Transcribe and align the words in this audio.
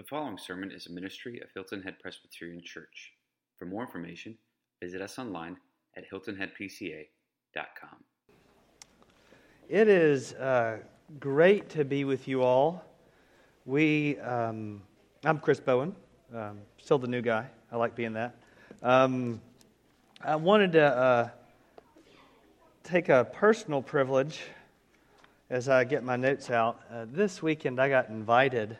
The 0.00 0.06
following 0.06 0.38
sermon 0.38 0.72
is 0.72 0.86
a 0.86 0.92
ministry 0.92 1.40
of 1.40 1.48
Hilton 1.52 1.82
Head 1.82 1.98
Presbyterian 2.00 2.62
Church. 2.64 3.12
For 3.58 3.66
more 3.66 3.82
information, 3.82 4.34
visit 4.82 5.02
us 5.02 5.18
online 5.18 5.58
at 5.94 6.10
hiltonheadpca.com. 6.10 8.04
It 9.68 9.88
is 9.88 10.32
uh, 10.32 10.78
great 11.18 11.68
to 11.68 11.84
be 11.84 12.06
with 12.06 12.26
you 12.28 12.42
all. 12.42 12.82
We, 13.66 14.18
um, 14.20 14.80
I'm 15.22 15.38
Chris 15.38 15.60
Bowen, 15.60 15.94
um, 16.34 16.60
still 16.78 16.96
the 16.98 17.06
new 17.06 17.20
guy. 17.20 17.44
I 17.70 17.76
like 17.76 17.94
being 17.94 18.14
that. 18.14 18.36
Um, 18.82 19.38
I 20.24 20.34
wanted 20.34 20.72
to 20.72 20.82
uh, 20.82 21.28
take 22.84 23.10
a 23.10 23.28
personal 23.34 23.82
privilege 23.82 24.40
as 25.50 25.68
I 25.68 25.84
get 25.84 26.02
my 26.02 26.16
notes 26.16 26.48
out. 26.48 26.80
Uh, 26.90 27.04
this 27.12 27.42
weekend, 27.42 27.78
I 27.78 27.90
got 27.90 28.08
invited 28.08 28.78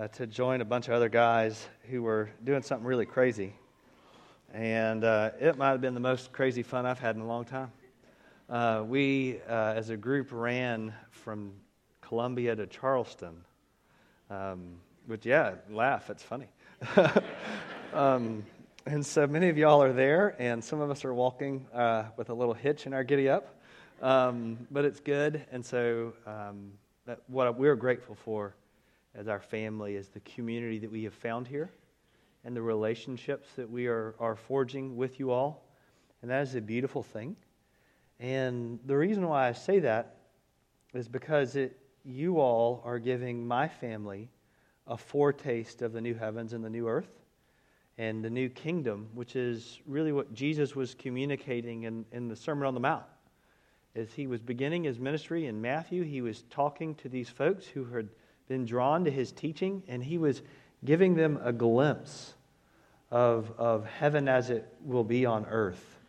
uh, 0.00 0.08
to 0.08 0.26
join 0.26 0.62
a 0.62 0.64
bunch 0.64 0.88
of 0.88 0.94
other 0.94 1.10
guys 1.10 1.68
who 1.90 2.02
were 2.02 2.30
doing 2.42 2.62
something 2.62 2.86
really 2.86 3.04
crazy. 3.04 3.52
And 4.54 5.04
uh, 5.04 5.32
it 5.38 5.58
might 5.58 5.72
have 5.72 5.82
been 5.82 5.92
the 5.92 6.00
most 6.00 6.32
crazy 6.32 6.62
fun 6.62 6.86
I've 6.86 6.98
had 6.98 7.16
in 7.16 7.20
a 7.20 7.26
long 7.26 7.44
time. 7.44 7.70
Uh, 8.48 8.82
we, 8.86 9.40
uh, 9.46 9.74
as 9.76 9.90
a 9.90 9.98
group, 9.98 10.28
ran 10.30 10.94
from 11.10 11.52
Columbia 12.00 12.56
to 12.56 12.66
Charleston. 12.66 13.44
Um, 14.30 14.76
but 15.06 15.26
yeah, 15.26 15.56
laugh, 15.70 16.08
it's 16.08 16.22
funny. 16.22 16.48
um, 17.92 18.42
and 18.86 19.04
so 19.04 19.26
many 19.26 19.50
of 19.50 19.58
y'all 19.58 19.82
are 19.82 19.92
there, 19.92 20.34
and 20.38 20.64
some 20.64 20.80
of 20.80 20.90
us 20.90 21.04
are 21.04 21.12
walking 21.12 21.66
uh, 21.74 22.04
with 22.16 22.30
a 22.30 22.34
little 22.34 22.54
hitch 22.54 22.86
in 22.86 22.94
our 22.94 23.04
giddy 23.04 23.28
up. 23.28 23.54
Um, 24.00 24.66
but 24.70 24.86
it's 24.86 25.00
good, 25.00 25.44
and 25.52 25.64
so 25.64 26.14
um, 26.26 26.72
that, 27.04 27.20
what 27.26 27.58
we're 27.58 27.76
grateful 27.76 28.14
for 28.14 28.54
as 29.14 29.28
our 29.28 29.40
family 29.40 29.96
as 29.96 30.08
the 30.08 30.20
community 30.20 30.78
that 30.78 30.90
we 30.90 31.04
have 31.04 31.14
found 31.14 31.46
here 31.46 31.70
and 32.44 32.56
the 32.56 32.62
relationships 32.62 33.48
that 33.56 33.68
we 33.68 33.86
are, 33.86 34.14
are 34.18 34.36
forging 34.36 34.96
with 34.96 35.18
you 35.18 35.30
all. 35.30 35.66
And 36.22 36.30
that 36.30 36.42
is 36.42 36.54
a 36.54 36.60
beautiful 36.60 37.02
thing. 37.02 37.36
And 38.18 38.78
the 38.86 38.96
reason 38.96 39.26
why 39.26 39.48
I 39.48 39.52
say 39.52 39.80
that 39.80 40.16
is 40.94 41.08
because 41.08 41.56
it, 41.56 41.78
you 42.04 42.38
all 42.38 42.82
are 42.84 42.98
giving 42.98 43.46
my 43.46 43.68
family 43.68 44.30
a 44.86 44.96
foretaste 44.96 45.82
of 45.82 45.92
the 45.92 46.00
new 46.00 46.14
heavens 46.14 46.52
and 46.52 46.64
the 46.64 46.70
new 46.70 46.88
earth 46.88 47.10
and 47.98 48.24
the 48.24 48.30
new 48.30 48.48
kingdom, 48.48 49.08
which 49.14 49.36
is 49.36 49.80
really 49.86 50.12
what 50.12 50.32
Jesus 50.32 50.74
was 50.74 50.94
communicating 50.94 51.84
in, 51.84 52.04
in 52.12 52.28
the 52.28 52.36
Sermon 52.36 52.66
on 52.66 52.74
the 52.74 52.80
Mount. 52.80 53.04
As 53.94 54.12
he 54.12 54.26
was 54.26 54.40
beginning 54.40 54.84
his 54.84 54.98
ministry 54.98 55.46
in 55.46 55.60
Matthew, 55.60 56.02
he 56.04 56.22
was 56.22 56.44
talking 56.50 56.94
to 56.96 57.08
these 57.08 57.28
folks 57.28 57.66
who 57.66 57.84
had 57.84 58.08
been 58.50 58.64
drawn 58.64 59.04
to 59.04 59.12
his 59.12 59.30
teaching, 59.30 59.80
and 59.86 60.02
he 60.02 60.18
was 60.18 60.42
giving 60.84 61.14
them 61.14 61.38
a 61.44 61.52
glimpse 61.52 62.34
of, 63.12 63.52
of 63.56 63.86
heaven 63.86 64.26
as 64.26 64.50
it 64.50 64.66
will 64.84 65.04
be 65.04 65.24
on 65.24 65.46
earth. 65.46 66.00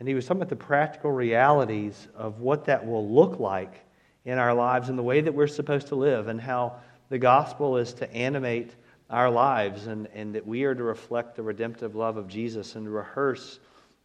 And 0.00 0.08
he 0.08 0.14
was 0.16 0.26
talking 0.26 0.42
about 0.42 0.48
the 0.48 0.56
practical 0.56 1.12
realities 1.12 2.08
of 2.16 2.40
what 2.40 2.64
that 2.64 2.84
will 2.84 3.08
look 3.08 3.38
like 3.38 3.84
in 4.24 4.38
our 4.38 4.52
lives 4.54 4.88
and 4.88 4.98
the 4.98 5.04
way 5.04 5.20
that 5.20 5.32
we're 5.32 5.46
supposed 5.46 5.86
to 5.86 5.94
live, 5.94 6.26
and 6.26 6.40
how 6.40 6.80
the 7.10 7.18
gospel 7.18 7.76
is 7.76 7.92
to 7.94 8.12
animate 8.12 8.74
our 9.08 9.30
lives, 9.30 9.86
and, 9.86 10.08
and 10.08 10.34
that 10.34 10.44
we 10.44 10.64
are 10.64 10.74
to 10.74 10.82
reflect 10.82 11.36
the 11.36 11.44
redemptive 11.44 11.94
love 11.94 12.16
of 12.16 12.26
Jesus 12.26 12.74
and 12.74 12.92
rehearse 12.92 13.60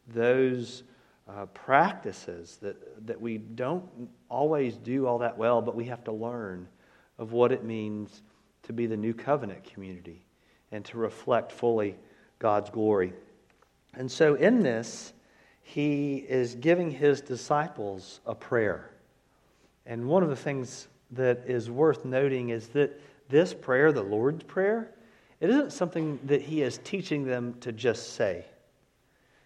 those 0.09 0.83
uh, 1.27 1.47
practices 1.47 2.59
that, 2.61 3.07
that 3.07 3.19
we 3.19 3.39
don't 3.39 3.83
always 4.29 4.77
do 4.77 5.07
all 5.07 5.17
that 5.17 5.35
well, 5.35 5.59
but 5.59 5.75
we 5.75 5.85
have 5.85 6.03
to 6.03 6.11
learn 6.11 6.67
of 7.23 7.31
what 7.31 7.53
it 7.53 7.63
means 7.63 8.21
to 8.63 8.73
be 8.73 8.85
the 8.85 8.97
new 8.97 9.13
covenant 9.13 9.63
community 9.63 10.25
and 10.73 10.83
to 10.83 10.97
reflect 10.97 11.53
fully 11.53 11.95
God's 12.37 12.69
glory. 12.69 13.13
And 13.93 14.11
so, 14.11 14.35
in 14.35 14.61
this, 14.61 15.13
he 15.61 16.17
is 16.17 16.55
giving 16.55 16.91
his 16.91 17.21
disciples 17.21 18.19
a 18.25 18.35
prayer. 18.35 18.89
And 19.85 20.05
one 20.05 20.21
of 20.21 20.29
the 20.29 20.35
things 20.35 20.89
that 21.11 21.43
is 21.45 21.71
worth 21.71 22.03
noting 22.03 22.49
is 22.49 22.67
that 22.69 22.99
this 23.29 23.53
prayer, 23.53 23.93
the 23.93 24.03
Lord's 24.03 24.43
Prayer, 24.43 24.91
it 25.39 25.49
isn't 25.49 25.71
something 25.71 26.19
that 26.25 26.41
he 26.41 26.61
is 26.61 26.79
teaching 26.83 27.23
them 27.23 27.55
to 27.61 27.71
just 27.71 28.15
say. 28.15 28.43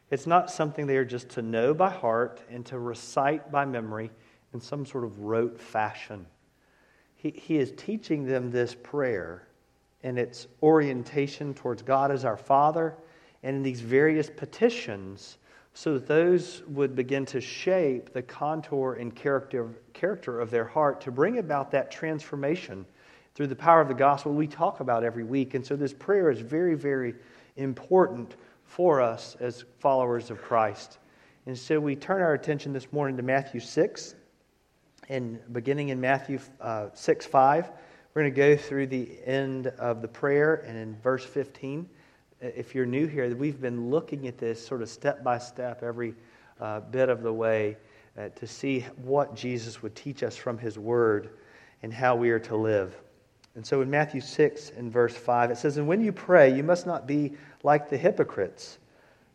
It's 0.10 0.26
not 0.26 0.50
something 0.50 0.88
they 0.88 0.98
are 0.98 1.06
just 1.06 1.30
to 1.30 1.44
know 1.44 1.76
by 1.76 1.92
heart 1.92 2.42
and 2.50 2.66
to 2.68 2.80
recite 2.80 3.52
by 3.52 3.66
memory 3.66 4.10
in 4.54 4.62
some 4.62 4.84
sort 4.84 5.04
of 5.04 5.20
rote 5.20 5.62
fashion. 5.62 6.26
He, 7.18 7.32
he 7.32 7.58
is 7.58 7.74
teaching 7.76 8.26
them 8.26 8.52
this 8.52 8.76
prayer 8.76 9.48
and 10.04 10.18
its 10.18 10.48
orientation 10.64 11.54
towards 11.54 11.82
God 11.82 12.12
as 12.12 12.24
our 12.24 12.38
Father 12.38 12.96
and 13.44 13.58
in 13.58 13.64
these 13.64 13.82
various 13.82 14.30
petitions 14.30 15.38
so 15.74 15.94
that 15.94 16.08
those 16.08 16.64
would 16.68 16.96
begin 16.96 17.26
to 17.26 17.42
shape 17.42 18.14
the 18.14 18.22
contour 18.22 18.94
and 19.00 19.16
character, 19.16 19.70
character 19.94 20.40
of 20.40 20.50
their 20.50 20.66
heart 20.66 21.02
to 21.02 21.12
bring 21.12 21.38
about 21.40 21.70
that 21.72 21.92
transformation 21.92 22.86
through 23.36 23.48
the 23.48 23.56
power 23.56 23.82
of 23.82 23.88
the 23.88 23.94
gospel 23.94 24.34
we 24.34 24.48
talk 24.48 24.80
about 24.80 25.04
every 25.04 25.24
week. 25.24 25.54
And 25.54 25.64
so 25.64 25.76
this 25.76 25.94
prayer 25.94 26.32
is 26.32 26.40
very, 26.40 26.74
very 26.74 27.14
important 27.58 28.36
for 28.64 29.02
us 29.02 29.38
as 29.40 29.66
followers 29.80 30.32
of 30.32 30.42
Christ. 30.42 30.98
And 31.46 31.58
so 31.58 31.80
we 31.80 31.96
turn 31.96 32.22
our 32.22 32.34
attention 32.34 32.74
this 32.74 32.92
morning 32.92 33.16
to 33.18 33.24
Matthew 33.24 33.60
6, 33.60 34.16
and 35.10 35.40
beginning 35.54 35.90
in 35.90 36.02
Matthew 36.02 36.40
uh, 36.62 36.88
6 36.94 37.26
5, 37.26 37.72
we're 38.14 38.22
going 38.22 38.34
to 38.34 38.38
go 38.38 38.58
through 38.58 38.88
the 38.88 39.10
end 39.26 39.68
of 39.68 40.02
the 40.02 40.08
prayer, 40.08 40.64
and 40.68 40.78
in 40.78 40.96
verse 41.02 41.24
15 41.24 41.88
if 42.42 42.76
you're 42.76 42.86
new 42.86 43.08
here, 43.08 43.36
we've 43.36 43.60
been 43.60 43.90
looking 43.90 44.28
at 44.28 44.38
this 44.38 44.66
sort 44.66 44.82
of 44.82 44.90
step 44.90 45.24
by 45.24 45.38
step 45.38 45.82
every 45.82 46.14
uh, 46.62 46.82
bit 46.82 47.10
of 47.10 47.24
the 47.24 47.34
way 47.34 47.78
uh, 48.18 48.30
to 48.30 48.48
see 48.48 48.82
what 49.04 49.36
Jesus 49.36 49.82
would 49.82 49.96
teach 49.96 50.24
us 50.24 50.36
from 50.36 50.58
his 50.58 50.78
word 50.78 51.30
and 51.84 51.94
how 51.94 52.16
we 52.16 52.30
are 52.30 52.40
to 52.40 52.56
live. 52.56 52.96
And 53.56 53.66
so 53.66 53.82
in 53.82 53.90
Matthew 53.90 54.22
6 54.22 54.72
and 54.78 54.92
verse 54.92 55.16
5, 55.16 55.52
it 55.52 55.58
says, 55.58 55.78
And 55.78 55.88
when 55.88 56.02
you 56.02 56.12
pray, 56.12 56.56
you 56.56 56.64
must 56.64 56.86
not 56.86 57.08
be 57.08 57.34
like 57.64 57.90
the 57.90 57.98
hypocrites, 57.98 58.78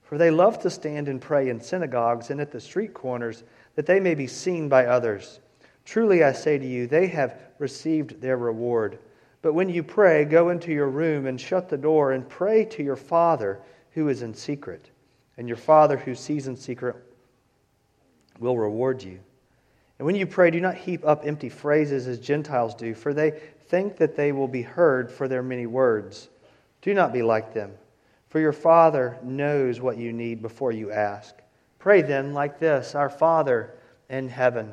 for 0.04 0.16
they 0.16 0.30
love 0.30 0.60
to 0.60 0.70
stand 0.70 1.08
and 1.08 1.20
pray 1.20 1.48
in 1.48 1.60
synagogues 1.60 2.30
and 2.30 2.40
at 2.40 2.52
the 2.52 2.60
street 2.60 2.94
corners, 2.94 3.42
that 3.74 3.86
they 3.86 3.98
may 3.98 4.14
be 4.14 4.28
seen 4.28 4.68
by 4.68 4.86
others. 4.86 5.40
Truly 5.84 6.22
I 6.22 6.32
say 6.32 6.58
to 6.58 6.66
you, 6.66 6.86
they 6.86 7.08
have 7.08 7.38
received 7.58 8.20
their 8.20 8.36
reward. 8.36 8.98
But 9.42 9.54
when 9.54 9.68
you 9.68 9.82
pray, 9.82 10.24
go 10.24 10.50
into 10.50 10.72
your 10.72 10.88
room 10.88 11.26
and 11.26 11.40
shut 11.40 11.68
the 11.68 11.76
door 11.76 12.12
and 12.12 12.28
pray 12.28 12.64
to 12.66 12.82
your 12.82 12.96
Father 12.96 13.60
who 13.92 14.08
is 14.08 14.22
in 14.22 14.34
secret. 14.34 14.90
And 15.36 15.48
your 15.48 15.56
Father 15.56 15.96
who 15.96 16.14
sees 16.14 16.46
in 16.46 16.56
secret 16.56 16.96
will 18.38 18.56
reward 18.56 19.02
you. 19.02 19.18
And 19.98 20.06
when 20.06 20.16
you 20.16 20.26
pray, 20.26 20.50
do 20.50 20.60
not 20.60 20.74
heap 20.74 21.04
up 21.04 21.24
empty 21.24 21.48
phrases 21.48 22.08
as 22.08 22.18
Gentiles 22.18 22.74
do, 22.74 22.94
for 22.94 23.14
they 23.14 23.30
think 23.68 23.96
that 23.96 24.16
they 24.16 24.32
will 24.32 24.48
be 24.48 24.62
heard 24.62 25.10
for 25.10 25.28
their 25.28 25.42
many 25.42 25.66
words. 25.66 26.28
Do 26.82 26.92
not 26.92 27.12
be 27.12 27.22
like 27.22 27.54
them, 27.54 27.72
for 28.28 28.40
your 28.40 28.52
Father 28.52 29.18
knows 29.22 29.80
what 29.80 29.96
you 29.96 30.12
need 30.12 30.42
before 30.42 30.72
you 30.72 30.90
ask. 30.90 31.34
Pray 31.78 32.02
then 32.02 32.34
like 32.34 32.58
this 32.58 32.94
Our 32.94 33.10
Father 33.10 33.74
in 34.08 34.28
heaven, 34.28 34.72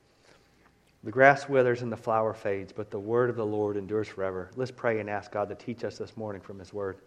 The 1.03 1.11
grass 1.11 1.49
withers 1.49 1.81
and 1.81 1.91
the 1.91 1.97
flower 1.97 2.33
fades, 2.33 2.71
but 2.71 2.91
the 2.91 2.99
word 2.99 3.31
of 3.31 3.35
the 3.35 3.45
Lord 3.45 3.75
endures 3.75 4.07
forever. 4.07 4.51
Let's 4.55 4.69
pray 4.69 4.99
and 4.99 5.09
ask 5.09 5.31
God 5.31 5.49
to 5.49 5.55
teach 5.55 5.83
us 5.83 5.97
this 5.97 6.15
morning 6.15 6.41
from 6.41 6.59
His 6.59 6.73
word. 6.73 6.97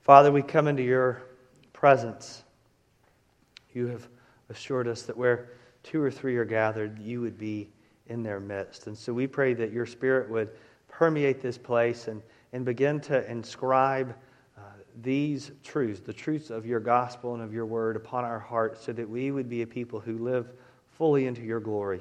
Father, 0.00 0.32
we 0.32 0.40
come 0.40 0.66
into 0.66 0.82
your 0.82 1.22
presence. 1.74 2.42
You 3.74 3.86
have 3.88 4.08
assured 4.48 4.88
us 4.88 5.02
that 5.02 5.16
where 5.16 5.50
two 5.82 6.00
or 6.02 6.10
three 6.10 6.36
are 6.36 6.44
gathered, 6.44 6.98
you 6.98 7.20
would 7.20 7.36
be 7.36 7.68
in 8.06 8.22
their 8.22 8.40
midst. 8.40 8.86
And 8.86 8.96
so 8.96 9.12
we 9.12 9.26
pray 9.26 9.52
that 9.54 9.72
your 9.72 9.86
spirit 9.86 10.30
would 10.30 10.50
permeate 10.88 11.40
this 11.40 11.58
place 11.58 12.08
and, 12.08 12.22
and 12.54 12.64
begin 12.64 12.98
to 13.00 13.30
inscribe 13.30 14.14
uh, 14.56 14.60
these 15.02 15.52
truths, 15.62 16.00
the 16.00 16.12
truths 16.12 16.50
of 16.50 16.64
your 16.64 16.80
gospel 16.80 17.34
and 17.34 17.42
of 17.42 17.52
your 17.52 17.66
word, 17.66 17.96
upon 17.96 18.24
our 18.24 18.38
hearts 18.38 18.84
so 18.84 18.92
that 18.92 19.08
we 19.08 19.30
would 19.30 19.48
be 19.48 19.62
a 19.62 19.66
people 19.66 20.00
who 20.00 20.18
live 20.18 20.50
fully 20.96 21.26
into 21.26 21.42
your 21.42 21.60
glory. 21.60 22.00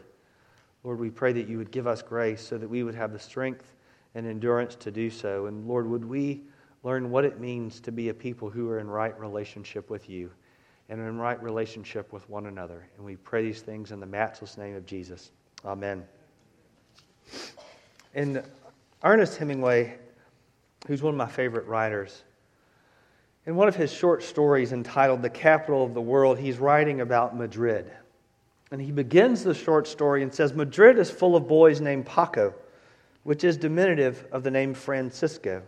Lord, 0.83 1.00
we 1.00 1.10
pray 1.10 1.33
that 1.33 1.48
you 1.48 1.57
would 1.57 1.72
give 1.72 1.88
us 1.88 2.01
grace 2.01 2.42
so 2.42 2.57
that 2.57 2.69
we 2.69 2.83
would 2.83 2.95
have 2.95 3.13
the 3.13 3.19
strength 3.19 3.75
and 4.16 4.25
endurance 4.25 4.75
to 4.75 4.92
do 4.92 5.10
so. 5.10 5.45
And 5.45 5.68
Lord, 5.68 5.88
would 5.88 6.04
we 6.04 6.42
learn 6.83 7.12
what 7.12 7.25
it 7.25 7.39
means 7.39 7.80
to 7.81 7.92
be 7.92 8.10
a 8.10 8.13
people 8.13 8.50
who 8.50 8.69
are 8.69 8.80
in 8.80 8.89
right 8.89 9.18
relationship 9.19 9.89
with 9.89 10.10
you 10.10 10.31
and 10.89 11.00
in 11.00 11.18
right 11.18 11.42
relationship 11.42 12.12
with 12.12 12.28
one 12.30 12.48
another. 12.48 12.88
And 12.98 13.06
we 13.06 13.16
pray 13.16 13.44
these 13.44 13.62
things 13.62 13.92
in 13.92 14.00
the 14.00 14.06
matchless 14.06 14.57
name 14.57 14.75
of 14.75 14.86
Jesus. 14.86 15.31
Amen. 15.63 16.04
And 18.13 18.44
Ernest 19.04 19.38
Hemingway, 19.38 19.98
who's 20.88 21.01
one 21.01 21.13
of 21.13 21.18
my 21.18 21.28
favorite 21.28 21.66
writers, 21.68 22.24
in 23.45 23.56
one 23.56 23.68
of 23.68 23.75
his 23.75 23.92
short 23.92 24.22
stories 24.22 24.74
entitled 24.74 25.22
The 25.22 25.30
Capital 25.30 25.83
of 25.83 25.94
the 25.94 26.01
World, 26.01 26.38
he's 26.38 26.57
writing 26.57 27.01
about 27.01 27.38
Madrid. 27.38 27.92
And 28.71 28.81
he 28.81 28.91
begins 28.91 29.44
the 29.44 29.53
short 29.53 29.85
story 29.85 30.23
and 30.23 30.33
says 30.33 30.53
Madrid 30.53 30.97
is 30.97 31.12
full 31.12 31.35
of 31.35 31.47
boys 31.47 31.81
named 31.81 32.06
Paco, 32.06 32.53
which 33.23 33.44
is 33.44 33.57
diminutive 33.57 34.25
of 34.31 34.44
the 34.44 34.51
name 34.51 34.73
Francisco. 34.73 35.62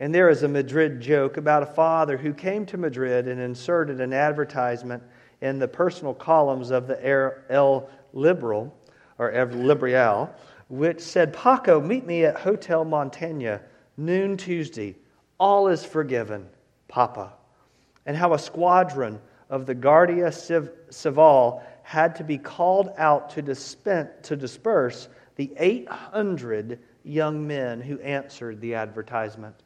And 0.00 0.14
there 0.14 0.30
is 0.30 0.42
a 0.42 0.48
Madrid 0.48 1.02
joke 1.02 1.36
about 1.36 1.62
a 1.62 1.66
father 1.66 2.16
who 2.16 2.32
came 2.32 2.64
to 2.66 2.78
Madrid 2.78 3.28
and 3.28 3.38
inserted 3.38 4.00
an 4.00 4.14
advertisement 4.14 5.02
in 5.42 5.58
the 5.58 5.68
personal 5.68 6.14
columns 6.14 6.70
of 6.70 6.86
the 6.86 7.42
El 7.50 7.88
Liberal, 8.14 8.74
or 9.18 9.30
El 9.32 9.48
Liberal, 9.48 10.34
which 10.70 11.00
said, 11.00 11.34
Paco, 11.34 11.78
meet 11.80 12.06
me 12.06 12.24
at 12.24 12.40
Hotel 12.40 12.84
Montaigne, 12.86 13.56
noon 13.98 14.38
Tuesday. 14.38 14.96
All 15.38 15.68
is 15.68 15.84
forgiven, 15.84 16.48
Papa. 16.88 17.34
And 18.06 18.16
how 18.16 18.32
a 18.32 18.38
squadron 18.38 19.20
of 19.50 19.66
the 19.66 19.74
Guardia 19.74 20.32
Civil 20.32 21.62
had 21.90 22.14
to 22.14 22.22
be 22.22 22.38
called 22.38 22.88
out 22.98 23.30
to, 23.30 23.42
dispense, 23.42 24.10
to 24.22 24.36
disperse 24.36 25.08
the 25.34 25.52
800 25.58 26.78
young 27.02 27.44
men 27.44 27.80
who 27.80 27.98
answered 27.98 28.60
the 28.60 28.76
advertisement. 28.76 29.56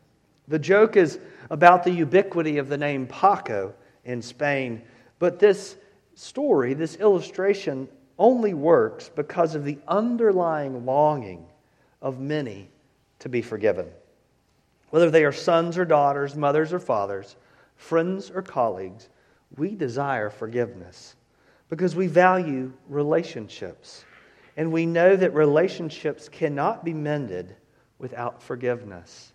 The 0.49 0.59
joke 0.59 0.97
is 0.97 1.19
about 1.51 1.85
the 1.85 1.91
ubiquity 1.91 2.57
of 2.57 2.71
the 2.71 2.79
name 2.79 3.07
Paco 3.07 3.75
in 4.07 4.23
Spain, 4.23 4.81
but 5.19 5.39
this 5.39 5.77
story, 6.15 6.73
this 6.73 6.97
illustration, 6.97 7.89
only 8.19 8.55
works 8.55 9.11
because 9.15 9.55
of 9.55 9.67
the 9.67 9.77
underlying 9.87 10.87
longing 10.87 11.45
of 12.01 12.21
many 12.21 12.71
to 13.19 13.29
be 13.29 13.43
forgiven. 13.43 13.91
Whether 14.89 15.11
they 15.11 15.27
are 15.27 15.33
sons 15.33 15.77
or 15.77 15.85
daughters, 15.85 16.37
mothers 16.37 16.73
or 16.73 16.79
fathers, 16.81 17.37
friends 17.77 18.31
or 18.31 18.41
colleagues, 18.41 19.11
we 19.59 19.75
desire 19.75 20.31
forgiveness 20.31 21.17
because 21.69 21.97
we 21.97 22.07
value 22.07 22.73
relationships. 22.89 24.05
And 24.57 24.71
we 24.71 24.87
know 24.87 25.17
that 25.17 25.35
relationships 25.35 26.29
cannot 26.29 26.85
be 26.85 26.93
mended 26.93 27.57
without 27.99 28.43
forgiveness. 28.43 29.33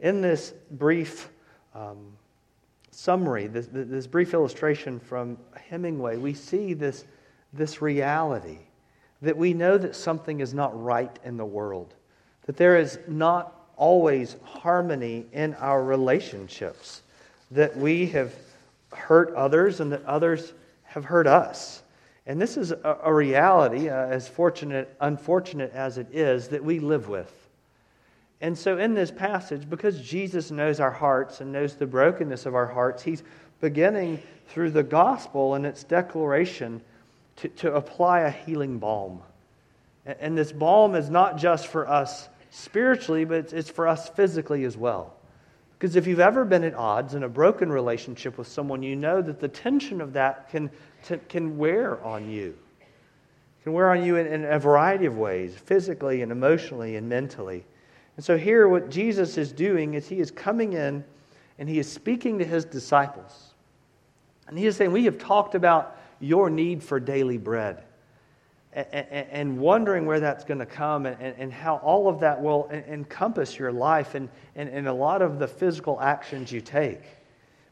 In 0.00 0.20
this 0.20 0.54
brief 0.70 1.30
um, 1.74 2.12
summary, 2.90 3.48
this, 3.48 3.68
this 3.72 4.06
brief 4.06 4.34
illustration 4.34 5.00
from 5.00 5.38
Hemingway, 5.68 6.16
we 6.16 6.34
see 6.34 6.74
this 6.74 7.04
this 7.54 7.80
reality 7.80 8.58
that 9.22 9.36
we 9.36 9.54
know 9.54 9.78
that 9.78 9.96
something 9.96 10.40
is 10.40 10.52
not 10.52 10.82
right 10.82 11.18
in 11.24 11.36
the 11.36 11.44
world, 11.44 11.94
that 12.46 12.56
there 12.56 12.76
is 12.76 12.98
not 13.08 13.68
always 13.76 14.36
harmony 14.42 15.24
in 15.32 15.54
our 15.54 15.82
relationships, 15.82 17.02
that 17.50 17.74
we 17.76 18.06
have 18.06 18.34
hurt 18.92 19.34
others 19.34 19.80
and 19.80 19.90
that 19.90 20.04
others 20.04 20.52
have 20.94 21.04
hurt 21.04 21.26
us. 21.26 21.82
And 22.24 22.40
this 22.40 22.56
is 22.56 22.70
a, 22.70 22.98
a 23.02 23.12
reality, 23.12 23.88
uh, 23.88 24.06
as 24.06 24.28
fortunate, 24.28 24.94
unfortunate 25.00 25.72
as 25.72 25.98
it 25.98 26.06
is, 26.12 26.48
that 26.48 26.64
we 26.64 26.78
live 26.78 27.08
with. 27.08 27.32
And 28.40 28.56
so, 28.56 28.78
in 28.78 28.94
this 28.94 29.10
passage, 29.10 29.68
because 29.68 30.00
Jesus 30.00 30.52
knows 30.52 30.78
our 30.78 30.92
hearts 30.92 31.40
and 31.40 31.50
knows 31.50 31.74
the 31.74 31.86
brokenness 31.86 32.46
of 32.46 32.54
our 32.54 32.66
hearts, 32.66 33.02
he's 33.02 33.24
beginning 33.60 34.22
through 34.46 34.70
the 34.70 34.84
gospel 34.84 35.54
and 35.54 35.66
its 35.66 35.82
declaration 35.82 36.80
to, 37.36 37.48
to 37.48 37.74
apply 37.74 38.20
a 38.20 38.30
healing 38.30 38.78
balm. 38.78 39.20
And, 40.06 40.16
and 40.20 40.38
this 40.38 40.52
balm 40.52 40.94
is 40.94 41.10
not 41.10 41.38
just 41.38 41.66
for 41.66 41.88
us 41.88 42.28
spiritually, 42.50 43.24
but 43.24 43.38
it's, 43.38 43.52
it's 43.52 43.70
for 43.70 43.88
us 43.88 44.08
physically 44.10 44.62
as 44.64 44.76
well. 44.76 45.13
Because 45.84 45.96
if 45.96 46.06
you've 46.06 46.18
ever 46.18 46.46
been 46.46 46.64
at 46.64 46.72
odds 46.72 47.12
in 47.12 47.24
a 47.24 47.28
broken 47.28 47.70
relationship 47.70 48.38
with 48.38 48.48
someone, 48.48 48.82
you 48.82 48.96
know 48.96 49.20
that 49.20 49.38
the 49.38 49.48
tension 49.48 50.00
of 50.00 50.14
that 50.14 50.48
can, 50.48 50.70
t- 51.04 51.18
can 51.28 51.58
wear 51.58 52.02
on 52.02 52.30
you. 52.30 52.56
Can 53.62 53.74
wear 53.74 53.90
on 53.90 54.02
you 54.02 54.16
in, 54.16 54.26
in 54.26 54.46
a 54.46 54.58
variety 54.58 55.04
of 55.04 55.18
ways, 55.18 55.54
physically 55.54 56.22
and 56.22 56.32
emotionally 56.32 56.96
and 56.96 57.06
mentally. 57.06 57.66
And 58.16 58.24
so 58.24 58.38
here, 58.38 58.66
what 58.66 58.88
Jesus 58.88 59.36
is 59.36 59.52
doing 59.52 59.92
is 59.92 60.08
he 60.08 60.20
is 60.20 60.30
coming 60.30 60.72
in 60.72 61.04
and 61.58 61.68
he 61.68 61.78
is 61.78 61.92
speaking 61.92 62.38
to 62.38 62.46
his 62.46 62.64
disciples. 62.64 63.52
And 64.48 64.58
he 64.58 64.64
is 64.64 64.76
saying, 64.76 64.90
We 64.90 65.04
have 65.04 65.18
talked 65.18 65.54
about 65.54 65.98
your 66.18 66.48
need 66.48 66.82
for 66.82 66.98
daily 66.98 67.36
bread 67.36 67.84
and 68.74 69.58
wondering 69.58 70.04
where 70.04 70.20
that's 70.20 70.44
going 70.44 70.58
to 70.58 70.66
come 70.66 71.06
and 71.06 71.52
how 71.52 71.76
all 71.76 72.08
of 72.08 72.20
that 72.20 72.42
will 72.42 72.68
encompass 72.70 73.58
your 73.58 73.72
life 73.72 74.14
and 74.14 74.28
a 74.88 74.92
lot 74.92 75.22
of 75.22 75.38
the 75.38 75.46
physical 75.46 76.00
actions 76.00 76.50
you 76.50 76.60
take. 76.60 77.02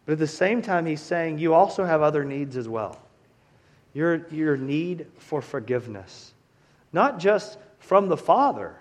But 0.06 0.12
at 0.12 0.18
the 0.18 0.26
same 0.26 0.62
time, 0.62 0.86
he's 0.86 1.00
saying 1.00 1.38
you 1.38 1.54
also 1.54 1.84
have 1.84 2.02
other 2.02 2.24
needs 2.24 2.56
as 2.56 2.68
well. 2.68 3.00
Your, 3.94 4.26
your 4.30 4.56
need 4.56 5.06
for 5.18 5.42
forgiveness, 5.42 6.32
not 6.92 7.18
just 7.18 7.58
from 7.78 8.08
the 8.08 8.16
Father, 8.16 8.76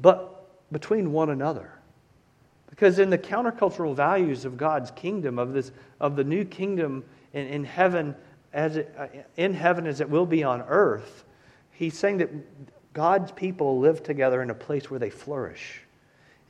but 0.00 0.48
between 0.72 1.12
one 1.12 1.30
another. 1.30 1.72
Because 2.70 2.98
in 2.98 3.10
the 3.10 3.18
countercultural 3.18 3.94
values 3.94 4.44
of 4.44 4.56
God's 4.56 4.90
kingdom, 4.92 5.38
of, 5.38 5.52
this, 5.52 5.72
of 6.00 6.16
the 6.16 6.24
new 6.24 6.44
kingdom 6.44 7.04
in, 7.32 7.46
in 7.46 7.64
heaven, 7.64 8.14
as 8.52 8.76
it, 8.76 8.94
uh, 8.96 9.06
in 9.36 9.52
heaven 9.52 9.86
as 9.86 10.00
it 10.00 10.08
will 10.08 10.26
be 10.26 10.44
on 10.44 10.62
earth, 10.62 11.24
he's 11.78 11.96
saying 11.96 12.18
that 12.18 12.28
God's 12.92 13.30
people 13.30 13.78
live 13.78 14.02
together 14.02 14.42
in 14.42 14.50
a 14.50 14.54
place 14.54 14.90
where 14.90 14.98
they 14.98 15.10
flourish 15.10 15.80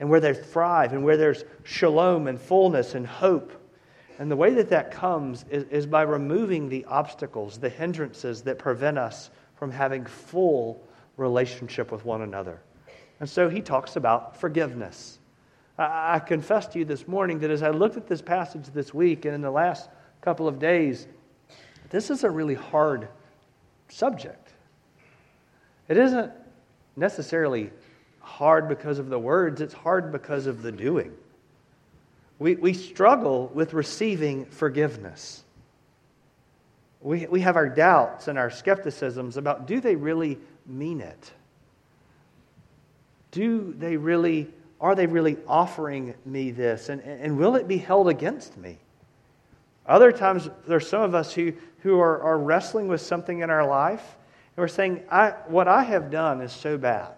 and 0.01 0.09
where 0.09 0.21
they 0.21 0.33
thrive 0.33 0.95
and 0.95 1.05
where 1.05 1.19
there's 1.19 1.45
shalom 1.65 2.29
and 2.29 2.41
fullness 2.41 2.95
and 2.95 3.07
hope. 3.07 3.53
And 4.19 4.31
the 4.31 4.37
way 4.37 4.55
that 4.55 4.71
that 4.71 4.91
comes 4.91 5.45
is, 5.51 5.65
is 5.65 5.85
by 5.85 6.03
removing 6.03 6.71
the 6.71 6.87
obstacles, 6.87 7.59
the 7.59 7.69
hindrances 7.69 8.41
that 8.43 8.59
prevent 8.59 8.97
us 8.97 9.29
from 9.57 9.71
having 9.71 10.07
full 10.07 10.83
relationship 11.19 11.93
with 11.93 12.07
one 12.07 12.23
another. 12.23 12.63
And 13.21 13.29
so 13.29 13.51
he 13.51 13.61
talks 13.61 13.97
about 13.97 14.41
forgiveness. 14.41 15.19
I, 15.77 16.15
I 16.15 16.19
confess 16.21 16.69
to 16.69 16.79
you 16.79 16.87
this 16.87 17.07
morning 17.07 17.39
that 17.41 17.51
as 17.51 17.63
I 17.63 17.69
looked 17.69 17.99
at 17.99 18.07
this 18.07 18.23
passage 18.23 18.65
this 18.73 18.95
week 18.95 19.27
and 19.27 19.35
in 19.35 19.43
the 19.43 19.51
last 19.51 19.91
couple 20.23 20.49
of 20.49 20.59
days, 20.59 21.07
this 21.91 22.09
is 22.09 22.25
a 22.25 22.31
really 22.31 22.55
hard 22.55 23.09
subject. 23.89 24.48
It 25.89 25.97
isn't 25.97 26.33
necessarily 26.97 27.71
hard 28.21 28.69
because 28.69 28.99
of 28.99 29.09
the 29.09 29.19
words, 29.19 29.61
it's 29.61 29.75
hard 29.75 30.13
because 30.13 30.47
of 30.47 30.63
the 30.63 30.71
doing. 30.71 31.13
We, 32.39 32.55
we 32.55 32.73
struggle 32.73 33.51
with 33.53 33.73
receiving 33.73 34.45
forgiveness. 34.47 35.43
We, 37.01 37.27
we 37.27 37.41
have 37.41 37.57
our 37.57 37.69
doubts 37.69 38.29
and 38.29 38.39
our 38.39 38.51
skepticisms 38.51 39.37
about 39.37 39.67
do 39.67 39.81
they 39.81 39.97
really 39.97 40.39
mean 40.67 41.01
it? 41.01 41.33
Do 43.31 43.75
they 43.79 43.97
really, 43.97 44.49
are 44.81 44.95
they 44.95 45.07
really 45.07 45.37
offering 45.47 46.15
me 46.25 46.51
this? 46.51 46.89
And, 46.89 47.01
and 47.03 47.39
will 47.39 47.57
it 47.57 47.67
be 47.67 47.79
held 47.79 48.09
against 48.09 48.57
me? 48.57 48.79
Other 49.87 50.13
times, 50.13 50.49
there's 50.67 50.89
some 50.89 51.03
of 51.03 51.15
us 51.15 51.33
who, 51.33 51.53
who 51.81 51.99
are, 51.99 52.21
are 52.23 52.39
wrestling 52.39 52.89
with 52.89 53.01
something 53.01 53.41
in 53.41 53.49
our 53.51 53.67
life, 53.67 54.17
we're 54.59 54.69
saying, 54.69 55.03
I, 55.11 55.31
What 55.47 55.69
I 55.69 55.85
have 55.85 56.11
done 56.11 56.41
is 56.41 56.53
so 56.53 56.77
bad. 56.77 57.13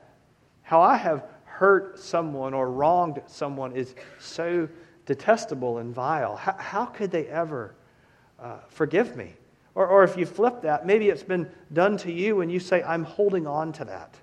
How 0.62 0.80
I 0.82 0.96
have 0.96 1.24
hurt 1.44 1.98
someone 1.98 2.54
or 2.54 2.70
wronged 2.70 3.20
someone 3.26 3.76
is 3.76 3.94
so 4.18 4.68
detestable 5.06 5.78
and 5.78 5.94
vile. 5.94 6.36
How, 6.36 6.54
how 6.58 6.84
could 6.86 7.10
they 7.10 7.26
ever 7.26 7.74
uh, 8.40 8.56
forgive 8.68 9.16
me? 9.16 9.34
Or, 9.74 9.86
or 9.86 10.04
if 10.04 10.16
you 10.16 10.26
flip 10.26 10.62
that, 10.62 10.86
maybe 10.86 11.08
it's 11.08 11.22
been 11.22 11.50
done 11.72 11.96
to 11.98 12.12
you 12.12 12.40
and 12.40 12.50
you 12.50 12.60
say, 12.60 12.82
I'm 12.82 13.04
holding 13.04 13.46
on 13.46 13.72
to 13.74 13.84
that. 13.84 14.14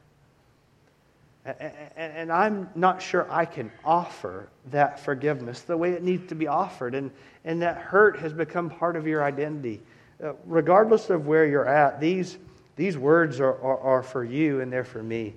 And 1.95 2.29
I'm 2.29 2.69
not 2.75 3.01
sure 3.01 3.25
I 3.31 3.45
can 3.45 3.71
offer 3.85 4.49
that 4.71 4.99
forgiveness 4.99 5.61
the 5.61 5.77
way 5.77 5.91
it 5.91 6.03
needs 6.03 6.27
to 6.29 6.35
be 6.35 6.47
offered. 6.47 6.93
And, 6.93 7.09
and 7.45 7.61
that 7.61 7.77
hurt 7.77 8.19
has 8.19 8.33
become 8.33 8.69
part 8.69 8.97
of 8.97 9.07
your 9.07 9.23
identity. 9.23 9.81
Uh, 10.21 10.33
regardless 10.45 11.09
of 11.09 11.25
where 11.25 11.45
you're 11.45 11.67
at, 11.67 12.01
these, 12.01 12.37
these 12.77 12.97
words 12.97 13.41
are, 13.41 13.59
are, 13.61 13.79
are 13.79 14.03
for 14.03 14.23
you 14.23 14.61
and 14.61 14.71
they're 14.71 14.85
for 14.85 15.03
me. 15.03 15.33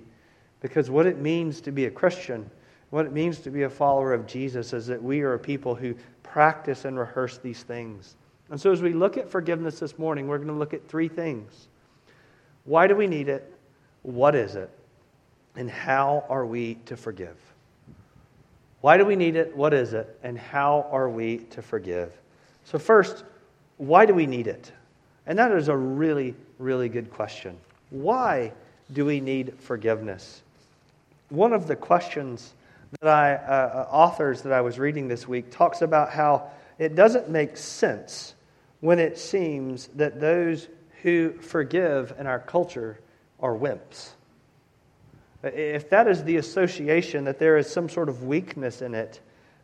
Because 0.61 0.89
what 0.89 1.07
it 1.07 1.19
means 1.19 1.59
to 1.61 1.71
be 1.71 1.85
a 1.85 1.91
Christian, 1.91 2.49
what 2.91 3.05
it 3.05 3.11
means 3.11 3.39
to 3.39 3.49
be 3.49 3.63
a 3.63 3.69
follower 3.69 4.13
of 4.13 4.27
Jesus, 4.27 4.73
is 4.73 4.87
that 4.87 5.01
we 5.01 5.21
are 5.21 5.33
a 5.33 5.39
people 5.39 5.75
who 5.75 5.95
practice 6.23 6.85
and 6.85 6.97
rehearse 6.97 7.39
these 7.39 7.63
things. 7.63 8.15
And 8.51 8.61
so, 8.61 8.71
as 8.71 8.81
we 8.81 8.93
look 8.93 9.17
at 9.17 9.29
forgiveness 9.29 9.79
this 9.79 9.97
morning, 9.97 10.27
we're 10.27 10.37
going 10.37 10.49
to 10.49 10.53
look 10.53 10.73
at 10.73 10.87
three 10.87 11.07
things. 11.07 11.67
Why 12.65 12.85
do 12.85 12.95
we 12.95 13.07
need 13.07 13.27
it? 13.27 13.51
What 14.03 14.35
is 14.35 14.55
it? 14.55 14.69
And 15.55 15.69
how 15.69 16.25
are 16.29 16.45
we 16.45 16.75
to 16.85 16.95
forgive? 16.95 17.37
Why 18.81 18.97
do 18.97 19.05
we 19.05 19.15
need 19.15 19.35
it? 19.35 19.55
What 19.55 19.73
is 19.73 19.93
it? 19.93 20.17
And 20.21 20.37
how 20.37 20.87
are 20.91 21.09
we 21.09 21.39
to 21.51 21.61
forgive? 21.61 22.19
So, 22.65 22.77
first, 22.77 23.23
why 23.77 24.05
do 24.05 24.13
we 24.13 24.27
need 24.27 24.47
it? 24.47 24.71
And 25.27 25.37
that 25.39 25.51
is 25.51 25.67
a 25.67 25.75
really, 25.75 26.35
really 26.57 26.89
good 26.89 27.11
question. 27.11 27.57
Why 27.89 28.53
do 28.91 29.05
we 29.05 29.19
need 29.19 29.53
forgiveness? 29.59 30.41
One 31.29 31.53
of 31.53 31.67
the 31.67 31.75
questions 31.75 32.53
that 32.99 33.09
I, 33.09 33.35
uh, 33.35 33.87
uh 33.89 33.95
authors 33.95 34.41
that 34.41 34.53
I 34.53 34.61
was 34.61 34.77
reading 34.77 35.07
this 35.07 35.27
week 35.27 35.51
talks 35.51 35.81
about 35.81 36.11
how 36.11 36.49
it 36.77 36.95
doesn't 36.95 37.29
make 37.29 37.55
sense 37.57 38.33
when 38.79 38.99
it 38.99 39.17
seems 39.17 39.87
that 39.95 40.19
those 40.19 40.67
who 41.03 41.33
forgive 41.33 42.13
in 42.19 42.27
our 42.27 42.39
culture 42.39 42.99
are 43.39 43.53
wimps. 43.53 44.09
If 45.43 45.89
that 45.89 46.07
is 46.07 46.23
the 46.23 46.37
association, 46.37 47.25
that 47.25 47.39
there 47.39 47.57
is 47.57 47.69
some 47.69 47.89
sort 47.89 48.09
of 48.09 48.23
weakness 48.23 48.81
in 48.81 48.93
it, 48.93 49.19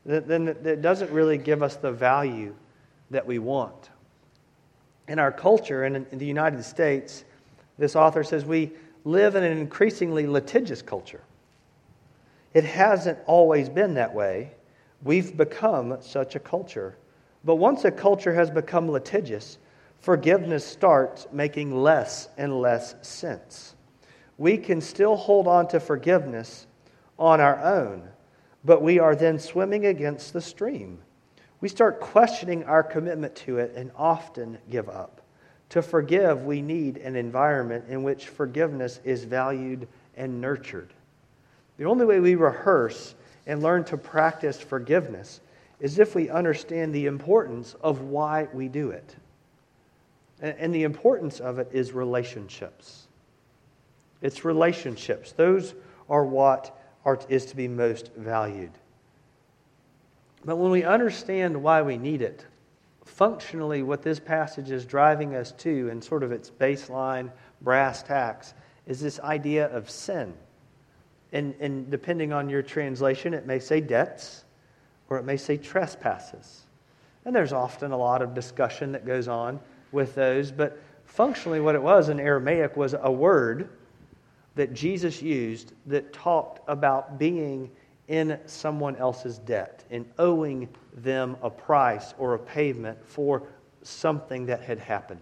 then 0.05 0.47
it 0.47 0.81
doesn't 0.81 1.11
really 1.11 1.37
give 1.37 1.61
us 1.61 1.75
the 1.75 1.91
value 1.91 2.55
that 3.11 3.27
we 3.27 3.39
want. 3.39 3.89
In 5.07 5.19
our 5.19 5.31
culture 5.31 5.83
and 5.83 6.05
in 6.11 6.17
the 6.17 6.25
United 6.25 6.63
States, 6.63 7.23
this 7.77 7.95
author 7.95 8.23
says 8.23 8.45
we 8.45 8.71
live 9.03 9.35
in 9.35 9.43
an 9.43 9.57
increasingly 9.57 10.27
litigious 10.27 10.81
culture. 10.81 11.21
It 12.53 12.63
hasn't 12.63 13.19
always 13.25 13.69
been 13.69 13.93
that 13.95 14.13
way. 14.13 14.51
We've 15.03 15.35
become 15.37 15.97
such 16.01 16.35
a 16.35 16.39
culture. 16.39 16.97
But 17.45 17.55
once 17.55 17.85
a 17.85 17.91
culture 17.91 18.33
has 18.33 18.49
become 18.49 18.89
litigious, 18.89 19.59
forgiveness 19.99 20.65
starts 20.65 21.27
making 21.31 21.75
less 21.81 22.29
and 22.37 22.59
less 22.59 22.95
sense 23.01 23.75
we 24.37 24.57
can 24.57 24.81
still 24.81 25.15
hold 25.15 25.47
on 25.47 25.67
to 25.69 25.79
forgiveness 25.79 26.67
on 27.17 27.41
our 27.41 27.59
own, 27.63 28.07
but 28.63 28.81
we 28.81 28.99
are 28.99 29.15
then 29.15 29.39
swimming 29.39 29.87
against 29.87 30.33
the 30.33 30.41
stream. 30.41 30.99
We 31.59 31.69
start 31.69 31.99
questioning 31.99 32.63
our 32.65 32.83
commitment 32.83 33.35
to 33.37 33.57
it 33.57 33.73
and 33.75 33.91
often 33.95 34.57
give 34.69 34.89
up. 34.89 35.21
To 35.69 35.81
forgive, 35.81 36.45
we 36.45 36.61
need 36.61 36.97
an 36.97 37.15
environment 37.15 37.85
in 37.89 38.03
which 38.03 38.27
forgiveness 38.27 38.99
is 39.03 39.23
valued 39.23 39.87
and 40.15 40.39
nurtured. 40.39 40.93
The 41.77 41.85
only 41.85 42.05
way 42.05 42.19
we 42.19 42.35
rehearse 42.35 43.15
and 43.45 43.61
learn 43.61 43.83
to 43.85 43.97
practice 43.97 44.59
forgiveness 44.59 45.41
is 45.79 45.99
if 45.99 46.15
we 46.15 46.29
understand 46.29 46.93
the 46.93 47.05
importance 47.05 47.75
of 47.81 48.01
why 48.01 48.47
we 48.53 48.67
do 48.67 48.91
it. 48.91 49.15
And 50.39 50.73
the 50.73 50.83
importance 50.83 51.39
of 51.39 51.59
it 51.59 51.69
is 51.71 51.91
relationships. 51.91 53.07
It's 54.21 54.45
relationships. 54.45 55.31
Those 55.31 55.73
are 56.09 56.23
what 56.23 56.79
are, 57.05 57.19
is 57.29 57.45
to 57.47 57.55
be 57.55 57.67
most 57.67 58.11
valued. 58.15 58.71
But 60.45 60.57
when 60.57 60.71
we 60.71 60.83
understand 60.83 61.61
why 61.61 61.81
we 61.81 61.97
need 61.97 62.21
it, 62.21 62.45
functionally, 63.05 63.83
what 63.83 64.01
this 64.01 64.19
passage 64.19 64.71
is 64.71 64.85
driving 64.85 65.35
us 65.35 65.51
to, 65.53 65.89
and 65.89 66.03
sort 66.03 66.23
of 66.23 66.31
its 66.31 66.49
baseline 66.49 67.31
brass 67.61 68.03
tacks, 68.03 68.53
is 68.85 68.99
this 68.99 69.19
idea 69.19 69.67
of 69.67 69.89
sin. 69.89 70.33
And, 71.33 71.55
and 71.59 71.89
depending 71.91 72.31
on 72.31 72.49
your 72.49 72.61
translation, 72.61 73.33
it 73.33 73.45
may 73.45 73.59
say 73.59 73.81
debts 73.81 74.45
or 75.09 75.17
it 75.17 75.23
may 75.23 75.37
say 75.37 75.57
trespasses. 75.57 76.63
And 77.25 77.35
there's 77.35 77.53
often 77.53 77.91
a 77.91 77.97
lot 77.97 78.21
of 78.21 78.33
discussion 78.33 78.91
that 78.93 79.05
goes 79.05 79.27
on 79.27 79.59
with 79.91 80.15
those, 80.15 80.51
but 80.51 80.79
functionally, 81.05 81.59
what 81.59 81.75
it 81.75 81.81
was 81.81 82.09
in 82.09 82.19
Aramaic 82.19 82.77
was 82.77 82.95
a 83.01 83.11
word 83.11 83.69
that 84.55 84.73
Jesus 84.73 85.21
used 85.21 85.73
that 85.85 86.13
talked 86.13 86.61
about 86.67 87.17
being 87.17 87.69
in 88.07 88.39
someone 88.45 88.95
else's 88.95 89.37
debt 89.39 89.83
and 89.91 90.05
owing 90.17 90.69
them 90.93 91.35
a 91.41 91.49
price 91.49 92.13
or 92.17 92.33
a 92.33 92.39
payment 92.39 92.97
for 93.05 93.43
something 93.83 94.45
that 94.45 94.61
had 94.61 94.79
happened. 94.79 95.21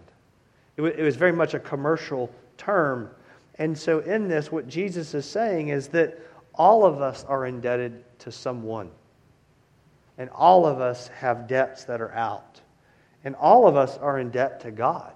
It 0.76 1.02
was 1.02 1.16
very 1.16 1.32
much 1.32 1.54
a 1.54 1.58
commercial 1.58 2.30
term. 2.58 3.10
And 3.58 3.76
so, 3.76 4.00
in 4.00 4.28
this, 4.28 4.52
what 4.52 4.68
Jesus 4.68 5.14
is 5.14 5.24
saying 5.24 5.68
is 5.68 5.88
that 5.88 6.18
all 6.54 6.84
of 6.84 7.00
us 7.00 7.24
are 7.24 7.46
indebted 7.46 8.04
to 8.20 8.30
someone. 8.30 8.90
And 10.18 10.28
all 10.30 10.66
of 10.66 10.80
us 10.80 11.08
have 11.08 11.46
debts 11.46 11.84
that 11.84 12.00
are 12.00 12.12
out. 12.12 12.60
And 13.24 13.34
all 13.36 13.66
of 13.66 13.76
us 13.76 13.96
are 13.98 14.18
in 14.18 14.30
debt 14.30 14.60
to 14.60 14.70
God. 14.70 15.12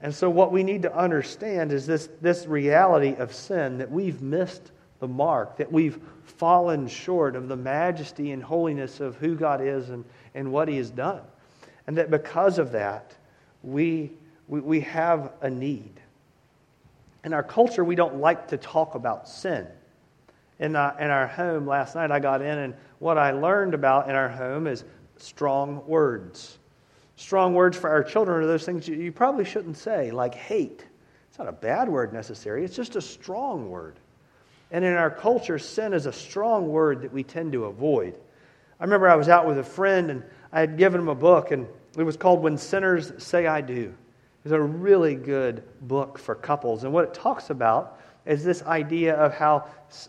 And 0.00 0.12
so, 0.12 0.28
what 0.28 0.50
we 0.50 0.64
need 0.64 0.82
to 0.82 0.96
understand 0.96 1.70
is 1.70 1.86
this, 1.86 2.08
this 2.20 2.46
reality 2.46 3.14
of 3.14 3.32
sin 3.32 3.78
that 3.78 3.90
we've 3.90 4.20
missed 4.20 4.72
the 5.02 5.08
mark, 5.08 5.58
that 5.58 5.70
we've 5.70 6.00
fallen 6.24 6.88
short 6.88 7.36
of 7.36 7.48
the 7.48 7.56
majesty 7.56 8.30
and 8.30 8.42
holiness 8.42 9.00
of 9.00 9.16
who 9.16 9.34
God 9.34 9.60
is 9.60 9.90
and, 9.90 10.06
and 10.34 10.50
what 10.50 10.68
He 10.68 10.78
has 10.78 10.90
done. 10.90 11.20
And 11.86 11.98
that 11.98 12.10
because 12.10 12.58
of 12.58 12.72
that, 12.72 13.14
we, 13.62 14.12
we, 14.48 14.60
we 14.60 14.80
have 14.80 15.32
a 15.42 15.50
need. 15.50 16.00
In 17.24 17.34
our 17.34 17.42
culture, 17.42 17.84
we 17.84 17.96
don't 17.96 18.16
like 18.16 18.48
to 18.48 18.56
talk 18.56 18.94
about 18.94 19.28
sin. 19.28 19.66
In, 20.58 20.74
uh, 20.74 20.96
in 20.98 21.10
our 21.10 21.26
home 21.26 21.66
last 21.66 21.94
night, 21.94 22.10
I 22.10 22.18
got 22.18 22.40
in, 22.40 22.58
and 22.58 22.74
what 22.98 23.18
I 23.18 23.32
learned 23.32 23.74
about 23.74 24.08
in 24.08 24.14
our 24.14 24.30
home 24.30 24.66
is 24.66 24.84
strong 25.18 25.86
words 25.86 26.58
strong 27.16 27.54
words 27.54 27.76
for 27.76 27.88
our 27.90 28.02
children 28.02 28.42
are 28.42 28.46
those 28.46 28.64
things 28.64 28.88
you 28.88 29.12
probably 29.12 29.44
shouldn't 29.44 29.76
say, 29.76 30.10
like 30.10 30.34
hate. 30.34 30.84
It's 31.28 31.38
not 31.38 31.48
a 31.48 31.52
bad 31.52 31.88
word 31.88 32.12
necessarily, 32.12 32.64
it's 32.64 32.76
just 32.76 32.96
a 32.96 33.00
strong 33.00 33.70
word. 33.70 33.98
And 34.72 34.86
in 34.86 34.94
our 34.94 35.10
culture, 35.10 35.58
sin 35.58 35.92
is 35.92 36.06
a 36.06 36.12
strong 36.12 36.68
word 36.68 37.02
that 37.02 37.12
we 37.12 37.22
tend 37.22 37.52
to 37.52 37.66
avoid. 37.66 38.18
I 38.80 38.84
remember 38.84 39.08
I 39.08 39.16
was 39.16 39.28
out 39.28 39.46
with 39.46 39.58
a 39.58 39.64
friend 39.64 40.10
and 40.10 40.24
I 40.50 40.60
had 40.60 40.78
given 40.78 41.00
him 41.00 41.08
a 41.08 41.14
book, 41.14 41.50
and 41.50 41.68
it 41.96 42.02
was 42.02 42.16
called 42.16 42.42
When 42.42 42.56
Sinners 42.56 43.12
Say 43.18 43.46
I 43.46 43.60
Do. 43.60 43.94
It's 44.44 44.52
a 44.52 44.60
really 44.60 45.14
good 45.14 45.62
book 45.82 46.18
for 46.18 46.34
couples. 46.34 46.84
And 46.84 46.92
what 46.92 47.04
it 47.04 47.14
talks 47.14 47.50
about 47.50 48.00
is 48.24 48.44
this 48.44 48.62
idea 48.62 49.14
of 49.14 49.34
how 49.34 49.66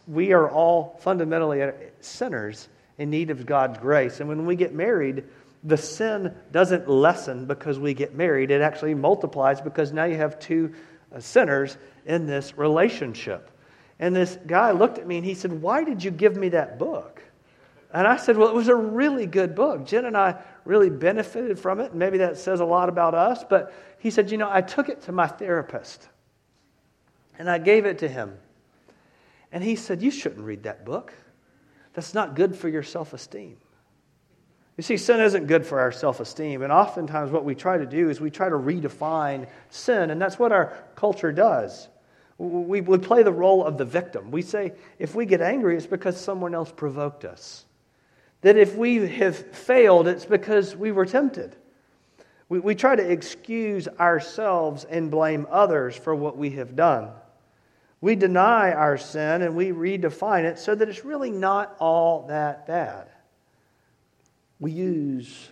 we 0.07 0.31
are 0.31 0.49
all 0.49 0.97
fundamentally 1.01 1.71
sinners 1.99 2.67
in 2.97 3.09
need 3.09 3.31
of 3.31 3.45
God's 3.45 3.77
grace. 3.79 4.21
And 4.21 4.29
when 4.29 4.45
we 4.45 4.55
get 4.55 4.73
married, 4.73 5.25
the 5.63 5.77
sin 5.77 6.33
doesn't 6.51 6.87
lessen 6.87 7.45
because 7.45 7.79
we 7.79 7.93
get 7.93 8.15
married. 8.15 8.49
It 8.49 8.61
actually 8.61 8.95
multiplies 8.95 9.61
because 9.61 9.91
now 9.91 10.05
you 10.05 10.17
have 10.17 10.39
two 10.39 10.73
uh, 11.13 11.19
sinners 11.19 11.77
in 12.05 12.27
this 12.27 12.57
relationship. 12.57 13.49
And 14.03 14.13
this 14.13 14.37
guy 14.45 14.71
looked 14.71 14.97
at 14.97 15.07
me 15.07 15.15
and 15.15 15.25
he 15.25 15.33
said, 15.33 15.61
Why 15.61 15.85
did 15.85 16.03
you 16.03 16.11
give 16.11 16.35
me 16.35 16.49
that 16.49 16.77
book? 16.77 17.23
And 17.93 18.05
I 18.05 18.17
said, 18.17 18.35
Well, 18.35 18.49
it 18.49 18.53
was 18.53 18.67
a 18.67 18.75
really 18.75 19.25
good 19.25 19.55
book. 19.55 19.85
Jen 19.85 20.03
and 20.03 20.17
I 20.17 20.41
really 20.65 20.89
benefited 20.89 21.57
from 21.57 21.79
it. 21.79 21.91
And 21.91 21.99
maybe 21.99 22.17
that 22.17 22.37
says 22.37 22.59
a 22.59 22.65
lot 22.65 22.89
about 22.89 23.13
us. 23.15 23.45
But 23.49 23.73
he 23.99 24.11
said, 24.11 24.29
You 24.29 24.37
know, 24.37 24.49
I 24.51 24.59
took 24.59 24.89
it 24.89 25.03
to 25.03 25.13
my 25.13 25.27
therapist 25.27 26.09
and 27.39 27.49
I 27.49 27.59
gave 27.59 27.85
it 27.85 27.99
to 27.99 28.09
him. 28.09 28.37
And 29.53 29.63
he 29.63 29.77
said, 29.77 30.01
You 30.01 30.11
shouldn't 30.11 30.45
read 30.45 30.63
that 30.63 30.83
book. 30.83 31.13
That's 31.93 32.13
not 32.13 32.35
good 32.35 32.57
for 32.57 32.67
your 32.67 32.83
self 32.83 33.13
esteem. 33.13 33.55
You 34.75 34.83
see, 34.83 34.97
sin 34.97 35.21
isn't 35.21 35.47
good 35.47 35.65
for 35.65 35.79
our 35.79 35.93
self 35.93 36.19
esteem. 36.19 36.61
And 36.61 36.73
oftentimes, 36.73 37.31
what 37.31 37.45
we 37.45 37.55
try 37.55 37.77
to 37.77 37.85
do 37.85 38.09
is 38.09 38.19
we 38.19 38.31
try 38.31 38.49
to 38.49 38.57
redefine 38.57 39.47
sin, 39.69 40.09
and 40.09 40.21
that's 40.21 40.37
what 40.37 40.51
our 40.51 40.73
culture 40.97 41.31
does. 41.31 41.87
We, 42.37 42.81
we 42.81 42.97
play 42.97 43.23
the 43.23 43.31
role 43.31 43.63
of 43.63 43.77
the 43.77 43.85
victim. 43.85 44.31
We 44.31 44.41
say, 44.41 44.73
if 44.99 45.15
we 45.15 45.25
get 45.25 45.41
angry, 45.41 45.77
it's 45.77 45.85
because 45.85 46.19
someone 46.19 46.55
else 46.55 46.71
provoked 46.71 47.25
us. 47.25 47.65
That 48.41 48.57
if 48.57 48.75
we 48.75 49.07
have 49.07 49.37
failed, 49.37 50.07
it's 50.07 50.25
because 50.25 50.75
we 50.75 50.91
were 50.91 51.05
tempted. 51.05 51.55
We, 52.49 52.59
we 52.59 52.75
try 52.75 52.95
to 52.95 53.11
excuse 53.11 53.87
ourselves 53.87 54.83
and 54.83 55.09
blame 55.09 55.47
others 55.49 55.95
for 55.95 56.13
what 56.13 56.37
we 56.37 56.51
have 56.51 56.75
done. 56.75 57.09
We 58.01 58.15
deny 58.15 58.73
our 58.73 58.97
sin 58.97 59.41
and 59.41 59.55
we 59.55 59.67
redefine 59.67 60.43
it 60.43 60.59
so 60.59 60.75
that 60.75 60.89
it's 60.89 61.05
really 61.05 61.31
not 61.31 61.75
all 61.79 62.27
that 62.27 62.67
bad 62.67 63.07
we 64.63 64.71
use 64.71 65.49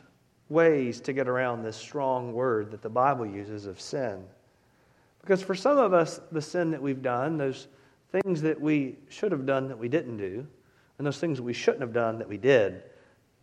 ways 0.48 1.02
to 1.02 1.12
get 1.12 1.28
around 1.28 1.64
this 1.64 1.76
strong 1.76 2.32
word 2.32 2.72
that 2.72 2.82
the 2.82 2.90
Bible 2.90 3.26
uses 3.26 3.66
of 3.66 3.82
sin. 3.82 4.24
Because 5.22 5.42
for 5.42 5.56
some 5.56 5.78
of 5.78 5.94
us, 5.94 6.20
the 6.32 6.42
sin 6.42 6.72
that 6.72 6.82
we've 6.82 7.02
done, 7.02 7.38
those 7.38 7.68
things 8.12 8.42
that 8.42 8.60
we 8.60 8.98
should 9.10 9.32
have 9.32 9.46
done 9.46 9.68
that 9.68 9.78
we 9.78 9.88
didn't 9.88 10.18
do, 10.18 10.46
and 10.98 11.08
those 11.08 11.20
things 11.20 11.40
we 11.40 11.54
shouldn't 11.54 11.82
have 11.82 11.94
done 11.94 12.20
that 12.20 12.28
we 12.28 12.38
did, 12.38 12.84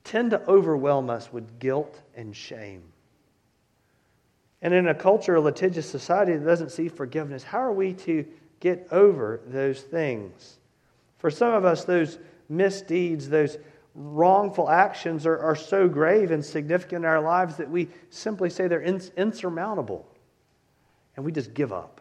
tend 0.05 0.31
to 0.31 0.47
overwhelm 0.49 1.09
us 1.11 1.33
with 1.33 1.59
guilt 1.59 2.01
and 2.15 2.35
shame. 2.35 2.83
And 4.61 4.75
in 4.75 4.89
a 4.89 4.95
culture, 4.95 5.37
a 5.37 5.41
litigious 5.41 5.89
society 5.89 6.37
that 6.37 6.45
doesn't 6.45 6.73
see 6.73 6.89
forgiveness, 6.89 7.45
how 7.45 7.59
are 7.59 7.73
we 7.73 7.95
to 7.95 8.27
get 8.61 8.89
over 8.91 9.41
those 9.47 9.81
things? 9.83 10.59
For 11.19 11.31
some 11.31 11.55
of 11.55 11.65
us, 11.65 11.85
those 11.85 12.19
misdeeds, 12.49 13.29
those 13.29 13.57
wrongful 13.95 14.69
actions 14.69 15.27
are, 15.27 15.39
are 15.39 15.57
so 15.57 15.89
grave 15.89 16.33
and 16.33 16.45
significant 16.45 17.05
in 17.05 17.09
our 17.09 17.21
lives 17.21 17.57
that 17.57 17.71
we 17.71 17.89
simply 18.11 18.51
say 18.51 18.67
they're 18.67 18.83
ins- 18.83 19.11
insurmountable 19.17 20.07
and 21.19 21.25
we 21.25 21.33
just 21.33 21.53
give 21.53 21.73
up. 21.73 22.01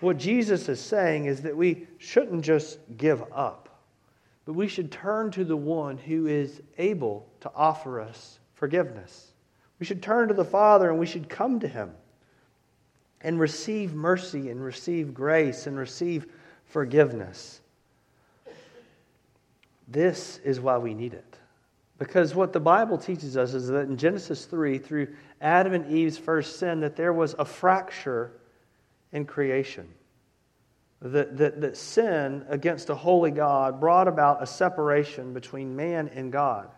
What 0.00 0.18
Jesus 0.18 0.68
is 0.68 0.78
saying 0.78 1.24
is 1.24 1.40
that 1.40 1.56
we 1.56 1.86
shouldn't 1.96 2.44
just 2.44 2.78
give 2.98 3.24
up, 3.32 3.80
but 4.44 4.52
we 4.52 4.68
should 4.68 4.92
turn 4.92 5.30
to 5.30 5.42
the 5.42 5.56
one 5.56 5.96
who 5.96 6.26
is 6.26 6.60
able 6.76 7.26
to 7.40 7.50
offer 7.56 8.02
us 8.02 8.40
forgiveness. 8.56 9.32
We 9.78 9.86
should 9.86 10.02
turn 10.02 10.28
to 10.28 10.34
the 10.34 10.44
Father 10.44 10.90
and 10.90 10.98
we 10.98 11.06
should 11.06 11.30
come 11.30 11.58
to 11.60 11.66
him 11.66 11.92
and 13.22 13.40
receive 13.40 13.94
mercy 13.94 14.50
and 14.50 14.62
receive 14.62 15.14
grace 15.14 15.66
and 15.66 15.78
receive 15.78 16.26
forgiveness. 16.66 17.62
This 19.88 20.40
is 20.44 20.60
why 20.60 20.76
we 20.76 20.92
need 20.92 21.14
it. 21.14 21.38
Because 21.98 22.34
what 22.34 22.52
the 22.52 22.60
Bible 22.60 22.98
teaches 22.98 23.36
us 23.36 23.54
is 23.54 23.68
that 23.68 23.88
in 23.88 23.96
Genesis 23.96 24.46
3, 24.46 24.78
through 24.78 25.08
Adam 25.40 25.74
and 25.74 25.90
Eve's 25.90 26.18
first 26.18 26.58
sin, 26.58 26.80
that 26.80 26.96
there 26.96 27.12
was 27.12 27.34
a 27.38 27.44
fracture 27.44 28.32
in 29.12 29.24
creation. 29.24 29.88
That, 31.00 31.36
that, 31.36 31.60
that 31.60 31.76
sin 31.76 32.44
against 32.48 32.88
a 32.88 32.94
holy 32.94 33.30
God 33.30 33.78
brought 33.78 34.08
about 34.08 34.42
a 34.42 34.46
separation 34.46 35.34
between 35.34 35.76
man 35.76 36.08
and 36.08 36.32
God. 36.32 36.70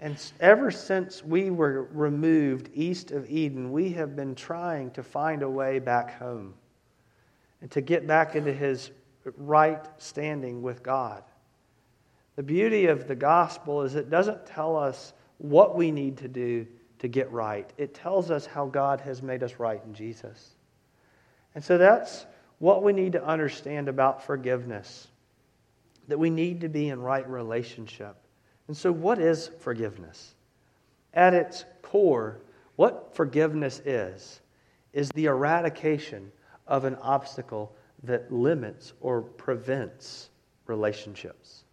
And 0.00 0.16
ever 0.40 0.70
since 0.70 1.22
we 1.22 1.50
were 1.50 1.84
removed 1.92 2.70
east 2.74 3.10
of 3.10 3.30
Eden, 3.30 3.70
we 3.70 3.90
have 3.90 4.16
been 4.16 4.34
trying 4.34 4.90
to 4.92 5.02
find 5.02 5.42
a 5.42 5.48
way 5.48 5.78
back 5.78 6.18
home 6.18 6.54
and 7.60 7.70
to 7.72 7.80
get 7.80 8.06
back 8.06 8.34
into 8.34 8.52
his 8.52 8.90
right 9.36 9.86
standing 9.98 10.62
with 10.62 10.82
God. 10.82 11.22
The 12.40 12.44
beauty 12.44 12.86
of 12.86 13.06
the 13.06 13.14
gospel 13.14 13.82
is 13.82 13.96
it 13.96 14.08
doesn't 14.08 14.46
tell 14.46 14.74
us 14.74 15.12
what 15.36 15.76
we 15.76 15.90
need 15.90 16.16
to 16.16 16.26
do 16.26 16.66
to 17.00 17.06
get 17.06 17.30
right, 17.30 17.70
it 17.76 17.92
tells 17.92 18.30
us 18.30 18.46
how 18.46 18.64
God 18.64 19.02
has 19.02 19.22
made 19.22 19.42
us 19.42 19.56
right 19.58 19.78
in 19.84 19.92
Jesus. 19.92 20.54
And 21.54 21.62
so 21.62 21.76
that's 21.76 22.24
what 22.58 22.82
we 22.82 22.94
need 22.94 23.12
to 23.12 23.22
understand 23.22 23.90
about 23.90 24.24
forgiveness 24.24 25.08
that 26.08 26.18
we 26.18 26.30
need 26.30 26.62
to 26.62 26.70
be 26.70 26.88
in 26.88 27.02
right 27.02 27.28
relationship. 27.28 28.16
And 28.68 28.76
so, 28.76 28.90
what 28.90 29.18
is 29.18 29.50
forgiveness? 29.60 30.34
At 31.12 31.34
its 31.34 31.66
core, 31.82 32.40
what 32.76 33.14
forgiveness 33.14 33.82
is, 33.84 34.40
is 34.94 35.10
the 35.10 35.26
eradication 35.26 36.32
of 36.66 36.86
an 36.86 36.94
obstacle 37.02 37.76
that 38.04 38.32
limits 38.32 38.94
or 39.02 39.20
prevents 39.20 40.30
relationships. 40.66 41.64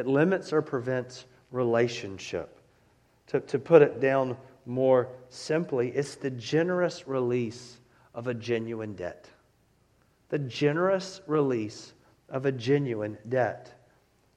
It 0.00 0.06
limits 0.06 0.50
or 0.54 0.62
prevents 0.62 1.26
relationship. 1.50 2.58
To, 3.26 3.40
to 3.40 3.58
put 3.58 3.82
it 3.82 4.00
down 4.00 4.34
more 4.64 5.10
simply, 5.28 5.90
it's 5.90 6.14
the 6.14 6.30
generous 6.30 7.06
release 7.06 7.76
of 8.14 8.26
a 8.26 8.32
genuine 8.32 8.94
debt. 8.94 9.28
The 10.30 10.38
generous 10.38 11.20
release 11.26 11.92
of 12.30 12.46
a 12.46 12.52
genuine 12.52 13.18
debt. 13.28 13.74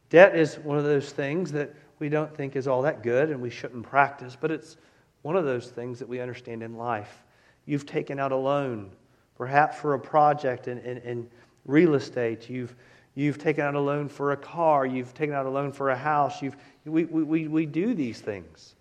Debt 0.10 0.36
is 0.36 0.56
one 0.56 0.78
of 0.78 0.84
those 0.84 1.14
things 1.14 1.50
that 1.54 1.74
we 1.98 2.10
don't 2.10 2.36
think 2.36 2.58
is 2.58 2.68
all 2.68 2.82
that 2.82 3.02
good 3.02 3.30
and 3.30 3.42
we 3.42 3.50
shouldn't 3.50 3.84
practice, 3.84 4.38
but 4.40 4.52
it's 4.52 4.76
one 5.22 5.38
of 5.38 5.46
those 5.46 5.70
things 5.70 5.98
that 5.98 6.10
we 6.10 6.20
understand 6.20 6.62
in 6.62 6.76
life. 6.76 7.24
You've 7.66 7.86
taken 7.86 8.20
out 8.20 8.34
a 8.34 8.36
loan, 8.36 8.92
perhaps 9.38 9.78
for 9.80 9.94
a 9.94 10.00
project 10.00 10.68
in, 10.68 10.80
in, 10.80 10.98
in 10.98 11.30
real 11.64 11.96
estate. 11.96 12.50
You've, 12.50 12.76
you've 13.16 13.38
taken 13.38 13.64
out 13.64 13.76
a 13.76 13.80
loan 13.80 14.10
for 14.10 14.32
a 14.32 14.38
car. 14.38 14.86
You've 14.86 15.14
taken 15.14 15.36
out 15.36 15.46
a 15.46 15.50
loan 15.50 15.72
for 15.72 15.90
a 15.90 15.98
house. 15.98 16.42
You've, 16.42 16.56
we, 16.86 17.06
we, 17.06 17.48
we 17.48 17.66
do 17.66 17.94
these 17.94 18.20
things. 18.20 18.76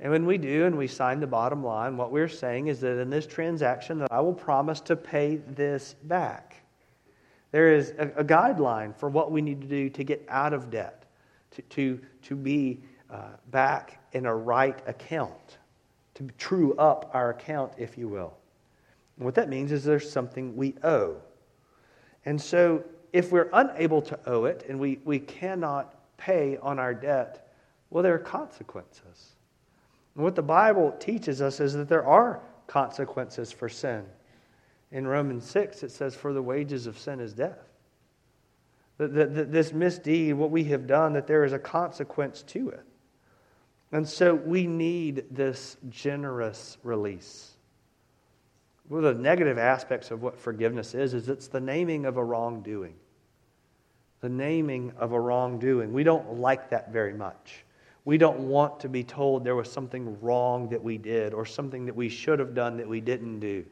And 0.00 0.10
when 0.10 0.26
we 0.26 0.36
do 0.36 0.66
and 0.66 0.76
we 0.76 0.88
sign 0.88 1.20
the 1.20 1.26
bottom 1.26 1.62
line, 1.62 1.96
what 1.96 2.10
we're 2.10 2.28
saying 2.28 2.66
is 2.66 2.80
that 2.80 2.98
in 3.00 3.08
this 3.08 3.26
transaction 3.26 3.98
that 3.98 4.10
I 4.10 4.20
will 4.20 4.34
promise 4.34 4.80
to 4.80 4.96
pay 4.96 5.36
this 5.36 5.94
back. 6.04 6.56
There 7.52 7.72
is 7.72 7.90
a, 7.98 8.10
a 8.16 8.24
guideline 8.24 8.96
for 8.96 9.08
what 9.08 9.30
we 9.30 9.42
need 9.42 9.60
to 9.60 9.68
do 9.68 9.88
to 9.90 10.02
get 10.02 10.24
out 10.28 10.52
of 10.52 10.70
debt, 10.70 11.04
to, 11.52 11.62
to, 11.62 12.00
to 12.22 12.34
be 12.34 12.80
uh, 13.10 13.28
back 13.50 14.00
in 14.12 14.26
a 14.26 14.34
right 14.34 14.82
account, 14.88 15.58
to 16.14 16.24
true 16.38 16.74
up 16.74 17.10
our 17.14 17.30
account, 17.30 17.72
if 17.76 17.96
you 17.96 18.08
will. 18.08 18.34
And 19.16 19.24
what 19.24 19.34
that 19.36 19.48
means 19.48 19.70
is 19.70 19.84
there's 19.84 20.10
something 20.10 20.56
we 20.56 20.74
owe. 20.82 21.16
And 22.24 22.40
so 22.40 22.82
if 23.12 23.30
we're 23.30 23.50
unable 23.52 24.02
to 24.02 24.18
owe 24.26 24.44
it 24.46 24.64
and 24.68 24.78
we, 24.78 24.98
we 25.04 25.18
cannot 25.18 25.94
pay 26.16 26.56
on 26.58 26.78
our 26.78 26.94
debt, 26.94 27.52
well, 27.90 28.02
there 28.02 28.14
are 28.14 28.18
consequences. 28.18 29.32
And 30.14 30.24
what 30.24 30.34
the 30.34 30.42
Bible 30.42 30.94
teaches 30.98 31.42
us 31.42 31.60
is 31.60 31.74
that 31.74 31.88
there 31.88 32.06
are 32.06 32.40
consequences 32.66 33.52
for 33.52 33.68
sin. 33.68 34.04
In 34.90 35.06
Romans 35.06 35.48
6, 35.48 35.82
it 35.82 35.90
says, 35.90 36.14
For 36.14 36.32
the 36.32 36.42
wages 36.42 36.86
of 36.86 36.98
sin 36.98 37.20
is 37.20 37.32
death. 37.32 37.58
That, 38.98 39.14
that, 39.14 39.34
that 39.34 39.52
this 39.52 39.72
misdeed, 39.72 40.34
what 40.34 40.50
we 40.50 40.64
have 40.64 40.86
done, 40.86 41.14
that 41.14 41.26
there 41.26 41.44
is 41.44 41.52
a 41.52 41.58
consequence 41.58 42.42
to 42.48 42.70
it. 42.70 42.84
And 43.90 44.08
so 44.08 44.34
we 44.34 44.66
need 44.66 45.24
this 45.30 45.76
generous 45.90 46.78
release. 46.82 47.52
One 48.88 49.04
of 49.04 49.16
the 49.16 49.22
negative 49.22 49.58
aspects 49.58 50.10
of 50.10 50.22
what 50.22 50.38
forgiveness 50.38 50.94
is, 50.94 51.14
is 51.14 51.28
it's 51.28 51.48
the 51.48 51.60
naming 51.60 52.04
of 52.04 52.16
a 52.16 52.24
wrongdoing. 52.24 52.94
The 54.22 54.28
naming 54.28 54.92
of 54.98 55.12
a 55.12 55.20
wrongdoing. 55.20 55.92
We 55.92 56.04
don't 56.04 56.38
like 56.38 56.70
that 56.70 56.92
very 56.92 57.12
much. 57.12 57.64
We 58.04 58.18
don't 58.18 58.48
want 58.48 58.80
to 58.80 58.88
be 58.88 59.04
told 59.04 59.44
there 59.44 59.54
was 59.54 59.70
something 59.70 60.18
wrong 60.20 60.68
that 60.70 60.82
we 60.82 60.96
did 60.96 61.34
or 61.34 61.44
something 61.44 61.84
that 61.86 61.94
we 61.94 62.08
should 62.08 62.38
have 62.38 62.54
done 62.54 62.76
that 62.78 62.88
we 62.88 63.00
didn't 63.00 63.40
do. 63.40 63.64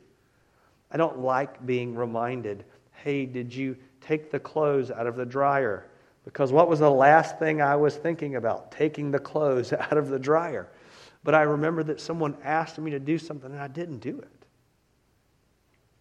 I 0.90 0.96
don't 0.96 1.20
like 1.20 1.64
being 1.66 1.94
reminded, 1.94 2.64
hey, 2.92 3.26
did 3.26 3.54
you 3.54 3.76
take 4.00 4.30
the 4.30 4.40
clothes 4.40 4.90
out 4.90 5.06
of 5.06 5.16
the 5.16 5.24
dryer? 5.24 5.86
Because 6.24 6.52
what 6.52 6.68
was 6.68 6.80
the 6.80 6.90
last 6.90 7.38
thing 7.38 7.62
I 7.62 7.76
was 7.76 7.96
thinking 7.96 8.36
about? 8.36 8.70
Taking 8.72 9.10
the 9.10 9.18
clothes 9.18 9.72
out 9.72 9.96
of 9.96 10.08
the 10.08 10.18
dryer. 10.18 10.68
But 11.22 11.34
I 11.34 11.42
remember 11.42 11.82
that 11.84 12.00
someone 12.00 12.36
asked 12.44 12.78
me 12.78 12.90
to 12.90 12.98
do 12.98 13.18
something 13.18 13.50
and 13.50 13.60
I 13.60 13.68
didn't 13.68 13.98
do 13.98 14.18
it. 14.18 14.46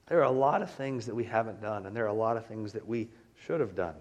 There 0.07 0.19
are 0.19 0.23
a 0.23 0.31
lot 0.31 0.62
of 0.63 0.71
things 0.71 1.05
that 1.05 1.13
we 1.13 1.23
haven't 1.23 1.62
done, 1.62 1.85
and 1.85 1.95
there 1.95 2.05
are 2.05 2.07
a 2.07 2.13
lot 2.13 2.35
of 2.35 2.45
things 2.47 2.73
that 2.73 2.88
we 2.88 3.09
should 3.45 3.59
have 3.59 3.75
done. 3.75 3.93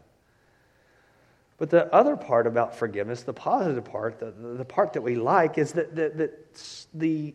But 1.59 1.71
the 1.71 1.93
other 1.93 2.17
part 2.17 2.47
about 2.47 2.77
forgiveness, 2.77 3.25
the 3.25 3.33
positive 3.33 3.85
part, 3.85 4.21
the, 4.21 4.31
the 4.31 4.65
part 4.65 4.93
that 4.93 5.03
we 5.03 5.17
like, 5.17 5.59
is 5.59 5.73
that, 5.73 5.95
that, 5.97 6.17
that 6.17 6.87
the, 6.95 7.35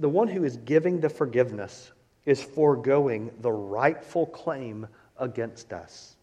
the 0.00 0.08
one 0.08 0.26
who 0.26 0.42
is 0.42 0.56
giving 0.58 1.00
the 1.00 1.08
forgiveness 1.08 1.92
is 2.26 2.42
foregoing 2.42 3.30
the 3.40 3.52
rightful 3.52 4.26
claim 4.26 4.88
against 5.18 5.72
us. 5.72 6.16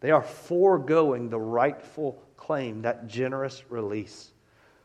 They 0.00 0.10
are 0.10 0.22
foregoing 0.22 1.28
the 1.28 1.40
rightful 1.40 2.22
claim, 2.36 2.82
that 2.82 3.06
generous 3.06 3.62
release. 3.68 4.30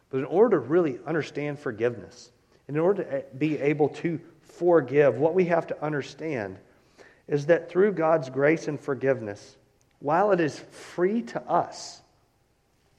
But 0.09 0.19
in 0.19 0.25
order 0.25 0.57
to 0.57 0.67
really 0.67 0.99
understand 1.05 1.57
forgiveness, 1.57 2.31
in 2.67 2.77
order 2.77 3.03
to 3.03 3.13
eh, 3.13 3.21
be 3.37 3.59
able 3.59 3.89
to 3.89 4.19
forgive, 4.41 5.17
what 5.17 5.35
we 5.35 5.45
have 5.45 5.67
to 5.67 5.83
understand 5.83 6.57
is 7.27 7.45
that 7.45 7.69
through 7.69 7.93
God's 7.93 8.29
grace 8.29 8.67
and 8.67 8.79
forgiveness, 8.79 9.55
while 10.03 10.33
it 10.33 10.41
is 10.41 10.59
free 10.59 11.21
to 11.21 11.41
us, 11.49 12.01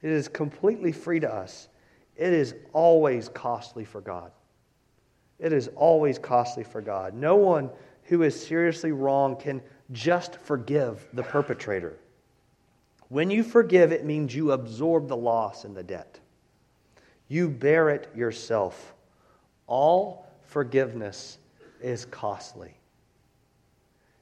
it 0.00 0.10
is 0.10 0.26
completely 0.26 0.90
free 0.90 1.20
to 1.20 1.30
us, 1.30 1.68
it 2.16 2.32
is 2.32 2.54
always 2.72 3.28
costly 3.28 3.84
for 3.84 4.00
God. 4.00 4.32
It 5.38 5.52
is 5.52 5.68
always 5.76 6.18
costly 6.18 6.64
for 6.64 6.80
God. 6.80 7.12
No 7.12 7.36
one 7.36 7.68
who 8.04 8.22
is 8.22 8.46
seriously 8.46 8.92
wrong 8.92 9.36
can 9.36 9.60
just 9.92 10.36
forgive 10.36 11.06
the 11.12 11.22
perpetrator. 11.22 11.98
When 13.10 13.30
you 13.30 13.42
forgive, 13.42 13.92
it 13.92 14.06
means 14.06 14.34
you 14.34 14.52
absorb 14.52 15.06
the 15.06 15.16
loss 15.16 15.66
and 15.66 15.76
the 15.76 15.82
debt. 15.82 16.18
You 17.28 17.50
bear 17.50 17.90
it 17.90 18.10
yourself. 18.16 18.94
All 19.66 20.26
forgiveness 20.46 21.36
is 21.82 22.06
costly. 22.06 22.72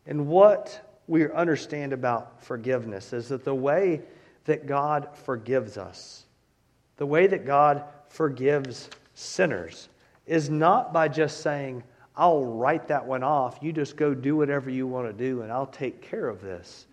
And 0.05 0.27
what 0.27 0.92
we 1.07 1.31
understand 1.31 1.93
about 1.93 2.43
forgiveness 2.43 3.13
is 3.13 3.29
that 3.29 3.45
the 3.45 3.55
way 3.55 4.01
that 4.45 4.67
God 4.67 5.09
forgives 5.15 5.77
us, 5.77 6.25
the 6.97 7.07
way 7.07 7.27
that 7.27 7.47
God 7.47 7.85
forgives 8.09 8.89
sinners, 9.15 9.89
is 10.27 10.51
not 10.51 10.93
by 10.93 11.09
just 11.09 11.41
saying, 11.41 11.83
I'll 12.17 12.45
write 12.45 12.89
that 12.89 13.05
one 13.05 13.23
off. 13.23 13.59
You 13.63 13.73
just 13.73 13.97
go 13.97 14.15
do 14.15 14.37
whatever 14.37 14.71
you 14.71 14.87
want 14.87 15.07
to 15.07 15.13
do, 15.13 15.43
and 15.43 15.51
I'll 15.51 15.67
take 15.67 16.03
care 16.03 16.29
of 16.29 16.41
this. 16.41 16.87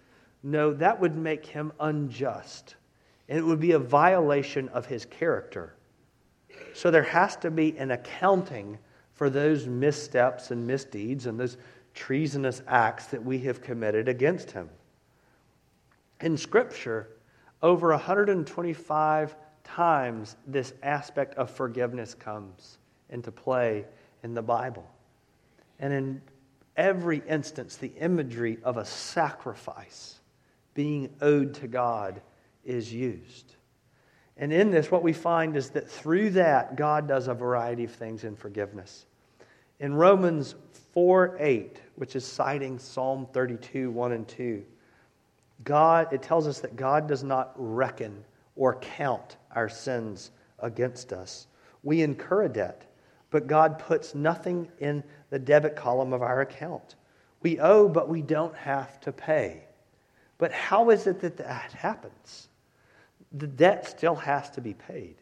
No, 0.43 0.73
that 0.73 0.99
would 0.99 1.17
make 1.17 1.45
him 1.45 1.73
unjust, 1.79 2.75
and 3.27 3.37
it 3.37 3.43
would 3.43 3.59
be 3.59 3.73
a 3.73 3.79
violation 3.79 4.69
of 4.69 4.85
his 4.85 5.05
character. 5.05 5.73
So 6.73 6.89
there 6.89 7.03
has 7.03 7.35
to 7.37 7.51
be 7.51 7.77
an 7.77 7.91
accounting 7.91 8.77
for 9.13 9.29
those 9.29 9.67
missteps 9.67 10.51
and 10.51 10.65
misdeeds 10.65 11.25
and 11.25 11.37
those 11.37 11.57
treasonous 11.93 12.61
acts 12.67 13.07
that 13.07 13.23
we 13.23 13.39
have 13.39 13.61
committed 13.61 14.07
against 14.07 14.51
him. 14.51 14.69
In 16.21 16.37
Scripture, 16.37 17.09
over 17.61 17.89
125 17.89 19.35
times 19.63 20.35
this 20.47 20.73
aspect 20.83 21.35
of 21.35 21.49
forgiveness 21.49 22.13
comes 22.13 22.77
into 23.09 23.31
play 23.31 23.85
in 24.23 24.33
the 24.33 24.41
Bible. 24.41 24.89
And 25.79 25.93
in 25.93 26.21
every 26.75 27.21
instance, 27.27 27.75
the 27.75 27.91
imagery 27.99 28.57
of 28.63 28.77
a 28.77 28.85
sacrifice 28.85 30.19
being 30.73 31.09
owed 31.21 31.53
to 31.55 31.67
God 31.67 32.21
is 32.63 32.93
used. 32.93 33.55
And 34.37 34.53
in 34.53 34.71
this, 34.71 34.89
what 34.89 35.03
we 35.03 35.11
find 35.11 35.57
is 35.57 35.69
that 35.71 35.89
through 35.89 36.31
that, 36.31 36.77
God 36.77 37.07
does 37.07 37.27
a 37.27 37.33
variety 37.33 37.83
of 37.83 37.91
things 37.91 38.23
in 38.23 38.35
forgiveness. 38.35 39.05
In 39.79 39.93
Romans 39.93 40.55
4 40.93 41.37
8, 41.39 41.81
which 41.95 42.15
is 42.15 42.25
citing 42.25 42.79
Psalm 42.79 43.27
32 43.33 43.91
1 43.91 44.11
and 44.11 44.27
2, 44.27 44.63
God, 45.63 46.11
it 46.11 46.21
tells 46.21 46.47
us 46.47 46.59
that 46.59 46.75
God 46.75 47.07
does 47.07 47.23
not 47.23 47.53
reckon 47.55 48.23
or 48.55 48.75
count 48.75 49.37
our 49.55 49.69
sins 49.69 50.31
against 50.59 51.13
us. 51.13 51.47
We 51.83 52.01
incur 52.01 52.43
a 52.43 52.49
debt, 52.49 52.91
but 53.29 53.47
God 53.47 53.79
puts 53.79 54.15
nothing 54.15 54.69
in 54.79 55.03
the 55.29 55.39
debit 55.39 55.75
column 55.75 56.13
of 56.13 56.21
our 56.21 56.41
account. 56.41 56.95
We 57.41 57.59
owe, 57.59 57.87
but 57.87 58.09
we 58.09 58.21
don't 58.21 58.55
have 58.55 58.99
to 59.01 59.11
pay. 59.11 59.63
But 60.37 60.51
how 60.51 60.89
is 60.89 61.07
it 61.07 61.21
that 61.21 61.37
that 61.37 61.71
happens? 61.71 62.49
the 63.31 63.47
debt 63.47 63.87
still 63.87 64.15
has 64.15 64.49
to 64.51 64.61
be 64.61 64.73
paid. 64.73 65.15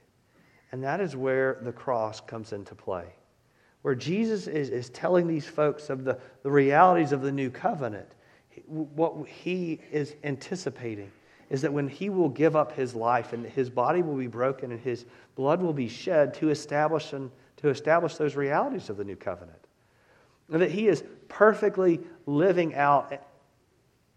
And 0.72 0.84
that 0.84 1.02
is 1.02 1.16
where 1.16 1.60
the 1.62 1.72
cross 1.72 2.22
comes 2.22 2.54
into 2.54 2.76
play. 2.76 3.06
Where 3.88 3.96
Jesus 3.96 4.48
is, 4.48 4.70
is 4.70 4.90
telling 4.90 5.28
these 5.28 5.46
folks 5.46 5.90
of 5.90 6.04
the, 6.04 6.20
the 6.44 6.52
realities 6.52 7.14
of 7.14 7.22
the 7.22 7.32
new 7.32 7.50
covenant, 7.50 8.16
what 8.66 9.26
he 9.26 9.80
is 9.94 10.14
anticipating 10.26 11.10
is 11.50 11.62
that 11.62 11.72
when 11.72 11.88
he 11.88 12.10
will 12.10 12.28
give 12.28 12.58
up 12.58 12.74
his 12.74 12.94
life 12.94 13.32
and 13.32 13.46
his 13.46 13.70
body 13.70 14.02
will 14.02 14.18
be 14.18 14.28
broken 14.28 14.74
and 14.74 14.82
his 14.82 15.06
blood 15.36 15.62
will 15.62 15.72
be 15.72 15.88
shed 15.88 16.34
to 16.34 16.50
establish, 16.50 17.14
and, 17.14 17.32
to 17.56 17.70
establish 17.70 18.16
those 18.16 18.36
realities 18.36 18.90
of 18.90 18.98
the 18.98 19.06
new 19.06 19.16
covenant. 19.16 19.70
And 20.52 20.62
that 20.62 20.72
he 20.72 20.90
is 20.90 21.06
perfectly 21.30 22.02
living 22.26 22.76
out 22.76 23.14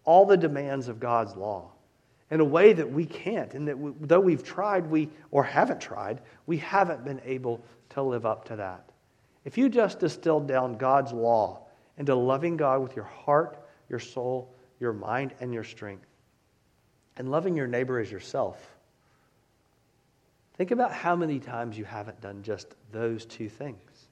all 0.03 0.25
the 0.25 0.35
demands 0.35 0.89
of 0.89 0.99
God's 0.99 1.37
law 1.37 1.71
in 2.29 2.41
a 2.41 2.43
way 2.43 2.73
that 2.73 2.91
we 2.91 3.05
can't. 3.05 3.53
And 3.53 3.69
that 3.69 3.79
we, 3.79 3.93
though 4.01 4.19
we've 4.19 4.43
tried, 4.43 4.85
we, 4.87 5.07
or 5.31 5.45
haven't 5.45 5.79
tried, 5.79 6.19
we 6.45 6.57
haven't 6.57 7.05
been 7.05 7.21
able 7.23 7.63
to 7.91 8.01
live 8.03 8.25
up 8.25 8.43
to 8.49 8.57
that. 8.57 8.90
If 9.43 9.57
you 9.57 9.69
just 9.69 9.99
distilled 9.99 10.47
down 10.47 10.77
God's 10.77 11.13
law 11.13 11.67
into 11.97 12.15
loving 12.15 12.57
God 12.57 12.81
with 12.81 12.95
your 12.95 13.05
heart, 13.05 13.57
your 13.89 13.99
soul, 13.99 14.53
your 14.79 14.93
mind, 14.93 15.33
and 15.39 15.53
your 15.53 15.63
strength, 15.63 16.07
and 17.17 17.29
loving 17.29 17.55
your 17.55 17.67
neighbor 17.67 17.99
as 17.99 18.11
yourself, 18.11 18.75
think 20.55 20.71
about 20.71 20.93
how 20.93 21.15
many 21.15 21.39
times 21.39 21.77
you 21.77 21.85
haven't 21.85 22.21
done 22.21 22.43
just 22.43 22.75
those 22.91 23.25
two 23.25 23.49
things. 23.49 24.07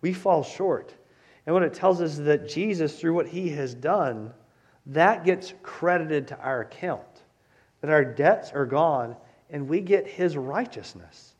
We 0.00 0.12
fall 0.12 0.42
short. 0.42 0.94
And 1.46 1.54
what 1.54 1.62
it 1.62 1.74
tells 1.74 2.00
us 2.00 2.12
is 2.12 2.24
that 2.24 2.48
Jesus, 2.48 2.98
through 2.98 3.14
what 3.14 3.28
he 3.28 3.48
has 3.50 3.74
done, 3.74 4.32
that 4.86 5.24
gets 5.24 5.54
credited 5.62 6.28
to 6.28 6.38
our 6.38 6.62
account. 6.62 7.22
That 7.80 7.90
our 7.90 8.04
debts 8.04 8.52
are 8.52 8.66
gone 8.66 9.16
and 9.50 9.68
we 9.68 9.80
get 9.80 10.06
his 10.06 10.36
righteousness. 10.36 11.31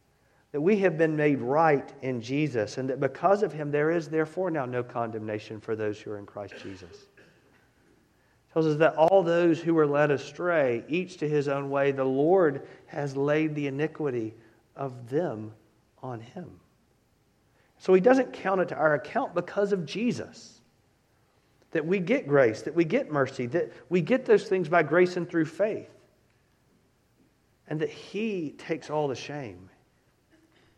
That 0.52 0.60
we 0.60 0.78
have 0.78 0.98
been 0.98 1.16
made 1.16 1.40
right 1.40 1.90
in 2.02 2.20
Jesus, 2.20 2.78
and 2.78 2.88
that 2.90 3.00
because 3.00 3.42
of 3.42 3.52
him, 3.52 3.70
there 3.70 3.90
is 3.90 4.08
therefore 4.08 4.50
now 4.50 4.66
no 4.66 4.82
condemnation 4.82 5.60
for 5.60 5.74
those 5.74 5.98
who 5.98 6.10
are 6.10 6.18
in 6.18 6.26
Christ 6.26 6.54
Jesus. 6.62 7.08
It 7.16 8.52
tells 8.52 8.66
us 8.66 8.76
that 8.76 8.94
all 8.96 9.22
those 9.22 9.60
who 9.60 9.72
were 9.72 9.86
led 9.86 10.10
astray, 10.10 10.84
each 10.88 11.16
to 11.18 11.28
his 11.28 11.48
own 11.48 11.70
way, 11.70 11.90
the 11.90 12.04
Lord 12.04 12.68
has 12.86 13.16
laid 13.16 13.54
the 13.54 13.66
iniquity 13.66 14.34
of 14.76 15.08
them 15.08 15.52
on 16.02 16.20
him. 16.20 16.60
So 17.78 17.94
he 17.94 18.00
doesn't 18.00 18.32
count 18.32 18.60
it 18.60 18.68
to 18.68 18.76
our 18.76 18.94
account 18.94 19.34
because 19.34 19.72
of 19.72 19.86
Jesus 19.86 20.60
that 21.72 21.84
we 21.84 21.98
get 21.98 22.28
grace, 22.28 22.62
that 22.62 22.74
we 22.74 22.84
get 22.84 23.10
mercy, 23.10 23.46
that 23.46 23.72
we 23.88 24.00
get 24.00 24.24
those 24.24 24.44
things 24.44 24.68
by 24.68 24.82
grace 24.82 25.16
and 25.16 25.28
through 25.28 25.46
faith. 25.46 25.90
And 27.68 27.80
that 27.80 27.90
He 27.90 28.54
takes 28.58 28.90
all 28.90 29.08
the 29.08 29.14
shame. 29.14 29.70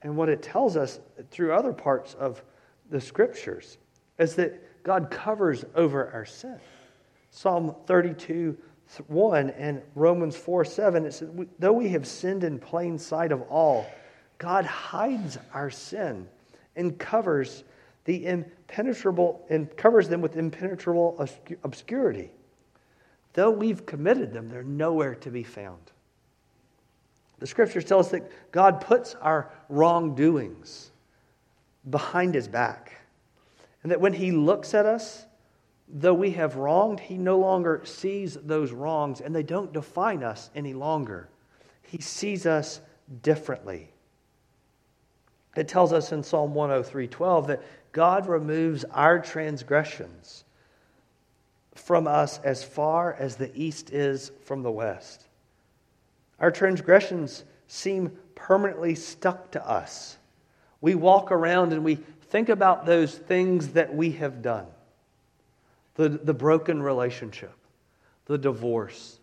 And 0.04 0.16
what 0.16 0.28
it 0.28 0.42
tells 0.42 0.76
us 0.76 1.00
through 1.30 1.52
other 1.52 1.72
parts 1.72 2.14
of 2.14 2.42
the 2.90 3.00
scriptures 3.00 3.78
is 4.18 4.36
that 4.36 4.84
God 4.84 5.10
covers 5.10 5.64
over 5.74 6.10
our 6.12 6.26
sin. 6.26 6.60
Psalm 7.30 7.74
32 7.86 8.56
1 9.08 9.50
and 9.50 9.80
Romans 9.94 10.36
4 10.36 10.64
7, 10.64 11.06
it 11.06 11.14
says, 11.14 11.30
Though 11.58 11.72
we 11.72 11.88
have 11.88 12.06
sinned 12.06 12.44
in 12.44 12.58
plain 12.58 12.98
sight 12.98 13.32
of 13.32 13.42
all, 13.42 13.86
God 14.36 14.66
hides 14.66 15.38
our 15.54 15.70
sin 15.70 16.28
and 16.76 16.98
covers 16.98 17.64
the 18.04 18.26
impenetrable 18.26 19.44
and 19.48 19.74
covers 19.76 20.08
them 20.08 20.20
with 20.20 20.36
impenetrable 20.36 21.26
obscurity. 21.64 22.30
Though 23.32 23.50
we've 23.50 23.86
committed 23.86 24.34
them, 24.34 24.50
they're 24.50 24.62
nowhere 24.62 25.14
to 25.16 25.30
be 25.30 25.42
found. 25.42 25.92
The 27.44 27.48
scriptures 27.48 27.84
tell 27.84 28.00
us 28.00 28.08
that 28.08 28.52
God 28.52 28.80
puts 28.80 29.14
our 29.16 29.50
wrongdoings 29.68 30.90
behind 31.90 32.34
his 32.34 32.48
back. 32.48 32.96
And 33.82 33.92
that 33.92 34.00
when 34.00 34.14
he 34.14 34.32
looks 34.32 34.72
at 34.72 34.86
us, 34.86 35.26
though 35.86 36.14
we 36.14 36.30
have 36.30 36.56
wronged, 36.56 37.00
he 37.00 37.18
no 37.18 37.38
longer 37.38 37.82
sees 37.84 38.32
those 38.36 38.72
wrongs 38.72 39.20
and 39.20 39.36
they 39.36 39.42
don't 39.42 39.74
define 39.74 40.22
us 40.22 40.48
any 40.54 40.72
longer. 40.72 41.28
He 41.82 42.00
sees 42.00 42.46
us 42.46 42.80
differently. 43.20 43.90
It 45.54 45.68
tells 45.68 45.92
us 45.92 46.12
in 46.12 46.22
Psalm 46.22 46.54
103:12 46.54 47.48
that 47.48 47.62
God 47.92 48.26
removes 48.26 48.84
our 48.84 49.18
transgressions 49.18 50.44
from 51.74 52.06
us 52.06 52.38
as 52.38 52.64
far 52.64 53.12
as 53.12 53.36
the 53.36 53.54
east 53.54 53.90
is 53.90 54.32
from 54.44 54.62
the 54.62 54.72
west. 54.72 55.28
Our 56.40 56.50
transgressions 56.50 57.44
seem 57.68 58.16
permanently 58.34 58.94
stuck 58.94 59.52
to 59.52 59.68
us. 59.68 60.16
We 60.80 60.94
walk 60.94 61.32
around 61.32 61.72
and 61.72 61.84
we 61.84 61.96
think 62.28 62.48
about 62.48 62.86
those 62.86 63.14
things 63.14 63.68
that 63.68 63.94
we 63.94 64.12
have 64.12 64.42
done 64.42 64.66
the, 65.94 66.08
the 66.08 66.34
broken 66.34 66.82
relationship, 66.82 67.54
the 68.26 68.36
divorce, 68.36 69.18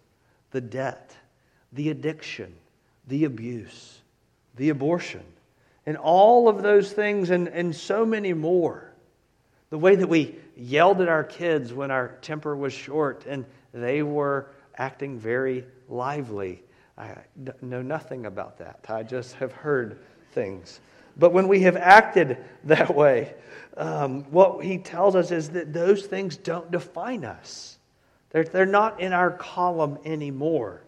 the 0.52 0.62
debt, 0.62 1.13
the 1.74 1.89
addiction, 1.89 2.56
the 3.08 3.26
abuse, 3.26 4.00
the 4.56 4.69
abortion 4.69 5.24
and 5.86 5.97
all 5.97 6.47
of 6.47 6.62
those 6.62 6.91
things 6.91 7.30
and, 7.30 7.47
and 7.47 7.76
so 7.76 8.06
many 8.06 8.34
more. 8.34 8.91
The 9.69 9.78
way 9.78 9.95
that 9.95 10.08
we 10.08 10.36
yelled 10.56 11.02
at 11.02 11.08
our 11.08 11.24
kids 11.24 11.74
when 11.74 11.91
our 11.91 12.10
temper 12.21 12.56
was 12.56 12.74
short 12.74 13.26
and 13.26 13.45
they 13.74 14.04
were 14.04 14.47
acting 14.78 15.17
very 15.17 15.65
lively. 15.89 16.62
I 16.97 17.15
know 17.62 17.82
nothing 17.82 18.25
about 18.25 18.58
that. 18.60 18.86
I 18.89 19.04
just 19.04 19.36
have 19.36 19.51
heard 19.51 19.99
things. 20.34 20.80
But 21.17 21.34
when 21.34 21.47
we 21.47 21.62
have 21.62 21.77
acted 21.77 22.38
that 22.65 22.95
way, 22.95 23.34
um, 23.77 24.23
what 24.32 24.63
he 24.63 24.77
tells 24.77 25.15
us 25.15 25.32
is 25.32 25.49
that 25.51 25.73
those 25.73 26.06
things 26.06 26.38
don't 26.38 26.71
define 26.71 27.25
us. 27.25 27.77
They're, 28.30 28.43
they're 28.43 28.65
not 28.65 29.01
in 29.01 29.13
our 29.13 29.32
column 29.32 29.97
anymore 30.06 30.82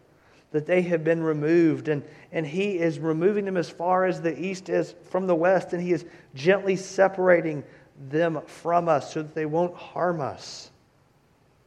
that 0.54 0.68
they 0.68 0.84
have 0.84 1.04
been 1.04 1.22
removed, 1.22 1.88
and, 1.88 2.04
and 2.32 2.46
He 2.46 2.78
is 2.78 3.00
removing 3.00 3.46
them 3.46 3.58
as 3.58 3.70
far 3.70 4.06
as 4.06 4.22
the 4.22 4.40
east 4.40 4.70
is 4.70 4.94
from 5.10 5.26
the 5.26 5.36
west, 5.36 5.74
and 5.74 5.82
He 5.82 5.92
is 5.92 6.06
gently 6.36 6.76
separating 6.76 7.64
them 8.10 8.40
from 8.46 8.88
us 8.88 9.14
so 9.14 9.24
that 9.24 9.34
they 9.34 9.48
won't 9.48 9.76
harm 9.76 10.22
us. 10.22 10.70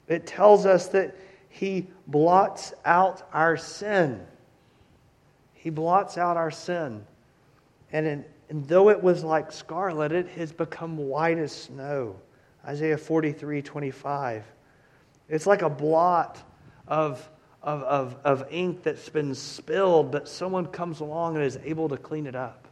It 0.06 0.24
tells 0.24 0.66
us 0.66 0.86
that 0.88 1.16
He 1.56 1.86
blots 2.06 2.74
out 2.84 3.26
our 3.32 3.56
sin. 3.56 4.20
He 5.54 5.70
blots 5.70 6.18
out 6.18 6.36
our 6.36 6.50
sin. 6.50 7.06
And, 7.92 8.06
in, 8.06 8.24
and 8.50 8.68
though 8.68 8.90
it 8.90 9.02
was 9.02 9.24
like 9.24 9.50
scarlet, 9.50 10.12
it 10.12 10.28
has 10.28 10.52
become 10.52 10.98
white 10.98 11.38
as 11.38 11.52
snow. 11.52 12.16
Isaiah 12.62 12.98
43 12.98 13.62
25. 13.62 14.44
It's 15.30 15.46
like 15.46 15.62
a 15.62 15.70
blot 15.70 16.42
of 16.86 17.26
of, 17.62 17.82
of, 17.82 18.16
of 18.22 18.46
ink 18.50 18.82
that's 18.82 19.08
been 19.08 19.34
spilled, 19.34 20.12
but 20.12 20.28
someone 20.28 20.66
comes 20.66 21.00
along 21.00 21.36
and 21.36 21.44
is 21.44 21.58
able 21.64 21.88
to 21.88 21.96
clean 21.96 22.26
it 22.26 22.36
up. 22.36 22.68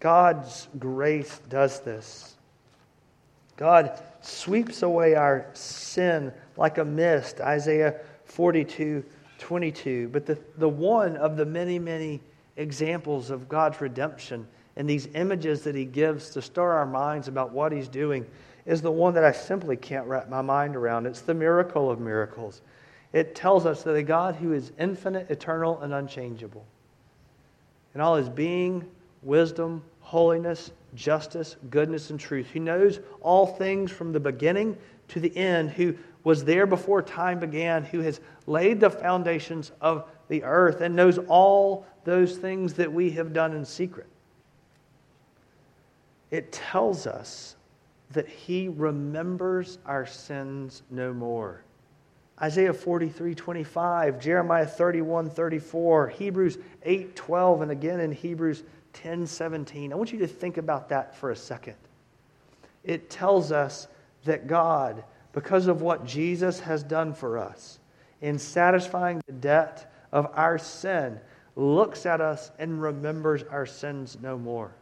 God's 0.00 0.68
grace 0.78 1.40
does 1.48 1.80
this. 1.80 2.36
God 3.56 4.00
sweeps 4.20 4.82
away 4.82 5.14
our 5.14 5.46
sin 5.52 6.32
like 6.56 6.78
a 6.78 6.84
mist, 6.84 7.40
Isaiah 7.40 8.00
42 8.24 9.04
22. 9.38 10.08
But 10.12 10.24
the, 10.24 10.38
the 10.58 10.68
one 10.68 11.16
of 11.16 11.36
the 11.36 11.44
many, 11.44 11.78
many 11.78 12.20
examples 12.56 13.30
of 13.30 13.48
God's 13.48 13.80
redemption 13.80 14.46
and 14.76 14.88
these 14.88 15.08
images 15.14 15.62
that 15.62 15.74
He 15.74 15.84
gives 15.84 16.30
to 16.30 16.42
stir 16.42 16.72
our 16.72 16.86
minds 16.86 17.28
about 17.28 17.50
what 17.52 17.72
He's 17.72 17.88
doing 17.88 18.24
is 18.64 18.80
the 18.80 18.90
one 18.90 19.14
that 19.14 19.24
I 19.24 19.32
simply 19.32 19.76
can't 19.76 20.06
wrap 20.06 20.28
my 20.28 20.42
mind 20.42 20.76
around. 20.76 21.06
It's 21.06 21.22
the 21.22 21.34
miracle 21.34 21.90
of 21.90 21.98
miracles. 21.98 22.62
It 23.12 23.34
tells 23.34 23.66
us 23.66 23.82
that 23.82 23.94
a 23.94 24.02
God 24.02 24.36
who 24.36 24.52
is 24.52 24.72
infinite, 24.78 25.30
eternal, 25.30 25.80
and 25.80 25.92
unchangeable, 25.92 26.64
in 27.94 28.00
all 28.00 28.16
his 28.16 28.28
being, 28.28 28.88
wisdom, 29.22 29.82
holiness, 30.12 30.72
justice, 30.94 31.56
goodness, 31.70 32.10
and 32.10 32.20
truth, 32.20 32.46
who 32.50 32.60
knows 32.60 33.00
all 33.22 33.46
things 33.46 33.90
from 33.90 34.12
the 34.12 34.20
beginning 34.20 34.76
to 35.08 35.18
the 35.18 35.34
end, 35.34 35.70
who 35.70 35.96
was 36.22 36.44
there 36.44 36.66
before 36.66 37.00
time 37.00 37.40
began, 37.40 37.82
who 37.82 38.00
has 38.00 38.20
laid 38.46 38.78
the 38.78 38.90
foundations 38.90 39.72
of 39.80 40.06
the 40.28 40.44
earth 40.44 40.82
and 40.82 40.94
knows 40.94 41.16
all 41.28 41.86
those 42.04 42.36
things 42.36 42.74
that 42.74 42.92
we 42.92 43.10
have 43.10 43.32
done 43.32 43.54
in 43.54 43.64
secret. 43.64 44.06
It 46.30 46.52
tells 46.52 47.06
us 47.06 47.56
that 48.10 48.28
he 48.28 48.68
remembers 48.68 49.78
our 49.86 50.04
sins 50.04 50.82
no 50.90 51.14
more. 51.14 51.62
Isaiah 52.42 52.74
43, 52.74 53.34
25, 53.34 54.20
Jeremiah 54.20 54.66
31, 54.66 55.30
34, 55.30 56.08
Hebrews 56.08 56.58
8, 56.82 57.16
12, 57.16 57.62
and 57.62 57.70
again 57.70 58.00
in 58.00 58.12
Hebrews 58.12 58.62
10, 58.92 59.26
17. 59.26 59.92
I 59.92 59.96
want 59.96 60.12
you 60.12 60.18
to 60.20 60.26
think 60.26 60.56
about 60.56 60.88
that 60.90 61.16
for 61.16 61.30
a 61.30 61.36
second. 61.36 61.76
It 62.84 63.10
tells 63.10 63.52
us 63.52 63.88
that 64.24 64.46
God, 64.46 65.04
because 65.32 65.66
of 65.66 65.82
what 65.82 66.04
Jesus 66.04 66.60
has 66.60 66.82
done 66.82 67.14
for 67.14 67.38
us 67.38 67.78
in 68.20 68.38
satisfying 68.38 69.20
the 69.26 69.32
debt 69.32 69.92
of 70.12 70.30
our 70.34 70.58
sin, 70.58 71.18
looks 71.56 72.06
at 72.06 72.20
us 72.20 72.50
and 72.58 72.82
remembers 72.82 73.42
our 73.44 73.66
sins 73.66 74.18
no 74.20 74.38
more. 74.38 74.72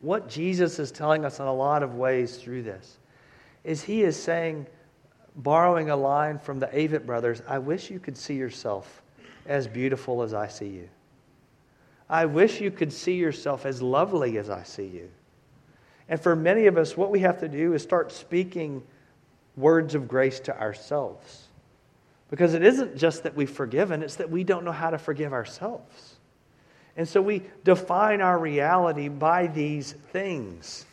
What 0.00 0.28
Jesus 0.28 0.78
is 0.78 0.90
telling 0.90 1.24
us 1.24 1.40
in 1.40 1.46
a 1.46 1.54
lot 1.54 1.82
of 1.82 1.94
ways 1.94 2.36
through 2.36 2.62
this 2.62 2.98
is 3.64 3.82
he 3.82 4.02
is 4.02 4.20
saying, 4.22 4.66
borrowing 5.36 5.90
a 5.90 5.96
line 5.96 6.38
from 6.38 6.58
the 6.58 6.66
Avett 6.66 7.06
brothers, 7.06 7.42
I 7.48 7.58
wish 7.58 7.90
you 7.90 7.98
could 7.98 8.16
see 8.16 8.34
yourself 8.34 9.02
as 9.46 9.66
beautiful 9.66 10.22
as 10.22 10.34
I 10.34 10.46
see 10.48 10.68
you. 10.68 10.88
I 12.08 12.26
wish 12.26 12.60
you 12.60 12.70
could 12.70 12.92
see 12.92 13.14
yourself 13.14 13.64
as 13.64 13.80
lovely 13.80 14.38
as 14.38 14.50
I 14.50 14.62
see 14.62 14.86
you. 14.86 15.10
And 16.08 16.20
for 16.20 16.36
many 16.36 16.66
of 16.66 16.76
us, 16.76 16.96
what 16.96 17.10
we 17.10 17.20
have 17.20 17.40
to 17.40 17.48
do 17.48 17.72
is 17.72 17.82
start 17.82 18.12
speaking 18.12 18.82
words 19.56 19.94
of 19.94 20.06
grace 20.06 20.40
to 20.40 20.60
ourselves. 20.60 21.48
Because 22.30 22.54
it 22.54 22.62
isn't 22.62 22.96
just 22.96 23.22
that 23.22 23.34
we've 23.34 23.50
forgiven, 23.50 24.02
it's 24.02 24.16
that 24.16 24.30
we 24.30 24.44
don't 24.44 24.64
know 24.64 24.72
how 24.72 24.90
to 24.90 24.98
forgive 24.98 25.32
ourselves. 25.32 26.16
And 26.96 27.08
so 27.08 27.22
we 27.22 27.42
define 27.64 28.20
our 28.20 28.38
reality 28.38 29.08
by 29.08 29.46
these 29.46 29.92
things. 29.92 30.86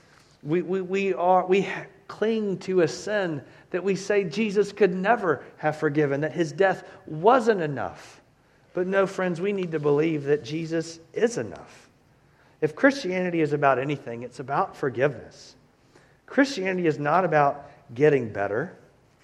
We, 0.44 0.62
we, 0.62 0.82
we, 0.82 1.14
are, 1.14 1.46
we 1.46 1.68
cling 2.08 2.58
to 2.60 2.82
a 2.82 2.88
sin 2.88 3.42
that 3.70 3.84
we 3.84 3.96
say 3.96 4.24
Jesus 4.24 4.72
could 4.72 4.94
never 4.94 5.44
have 5.58 5.78
forgiven, 5.78 6.22
that 6.22 6.34
his 6.34 6.52
death 6.52 6.84
wasn't 7.06 7.62
enough. 7.62 8.21
But 8.74 8.88
no, 8.88 9.06
friends, 9.06 9.42
we 9.42 9.52
need 9.52 9.72
to 9.72 9.80
believe 9.80 10.24
that 10.26 10.44
Jesus 10.44 11.00
is 11.14 11.38
enough. 11.38 11.90
If 12.62 12.76
Christianity 12.76 13.42
is 13.42 13.54
about 13.54 13.80
anything, 13.80 14.24
it's 14.24 14.40
about 14.40 14.78
forgiveness. 14.78 15.56
Christianity 16.26 16.88
is 16.88 17.00
not 17.00 17.26
about 17.26 17.70
getting 17.94 18.32
better, 18.32 18.78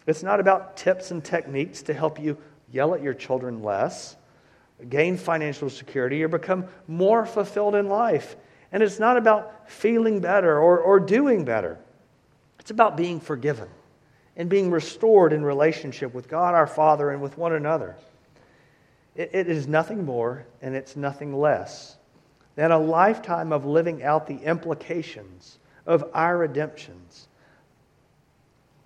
it's 0.05 0.23
not 0.23 0.39
about 0.39 0.77
tips 0.77 1.12
and 1.12 1.23
techniques 1.23 1.81
to 1.83 1.93
help 1.93 2.19
you 2.19 2.38
yell 2.71 2.93
at 2.93 3.01
your 3.01 3.13
children 3.13 3.62
less, 3.62 4.15
gain 4.89 5.17
financial 5.17 5.69
security, 5.69 6.23
or 6.23 6.27
become 6.27 6.65
more 6.88 7.25
fulfilled 7.25 7.75
in 7.75 7.88
life. 7.88 8.36
And 8.71 8.83
it's 8.83 8.99
not 8.99 9.17
about 9.17 9.69
feeling 9.69 10.19
better 10.19 10.60
or, 10.60 10.79
or 10.79 10.99
doing 10.99 11.45
better. 11.45 11.77
It's 12.60 12.71
about 12.71 12.97
being 12.97 13.19
forgiven 13.19 13.69
and 14.36 14.49
being 14.49 14.71
restored 14.71 15.33
in 15.33 15.43
relationship 15.43 16.13
with 16.13 16.27
God 16.27 16.53
our 16.53 16.67
Father 16.67 17.10
and 17.10 17.21
with 17.21 17.38
one 17.38 17.53
another. 17.53 17.95
It, 19.17 19.32
it 19.34 19.49
is 19.49 19.67
nothing 19.67 20.06
more 20.06 20.45
and 20.62 20.75
it's 20.75 20.95
nothing 20.95 21.38
less 21.38 21.97
than 22.56 22.71
a 22.71 22.80
lifetime 22.80 23.51
of 23.51 23.65
living 23.65 24.03
out 24.03 24.27
the 24.27 24.38
implications 24.38 25.60
of 25.86 26.10
our 26.13 26.38
redemptions, 26.38 27.27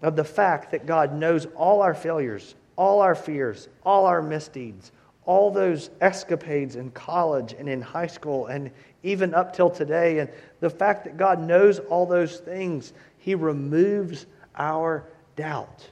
of 0.02 0.16
the 0.16 0.24
fact 0.24 0.72
that 0.72 0.86
God 0.86 1.14
knows 1.14 1.46
all 1.56 1.82
our 1.82 1.94
failures, 1.94 2.56
all 2.76 3.02
our 3.02 3.16
fears, 3.16 3.68
all 3.86 4.06
our 4.06 4.22
misdeeds, 4.22 4.92
all 5.26 5.52
those 5.52 5.90
escapades 6.02 6.76
in 6.76 6.92
college 6.92 7.54
and 7.58 7.70
in 7.70 7.82
high 7.82 8.08
school 8.08 8.48
and 8.48 8.72
even 9.04 9.34
up 9.34 9.56
till 9.56 9.70
today, 9.70 10.20
and 10.20 10.30
the 10.60 10.70
fact 10.70 11.04
that 11.06 11.18
God 11.18 11.40
knows 11.40 11.80
all 11.80 12.06
those 12.06 12.40
things, 12.40 12.94
He 13.20 13.36
removes 13.36 14.26
our 14.56 15.06
doubt 15.36 15.88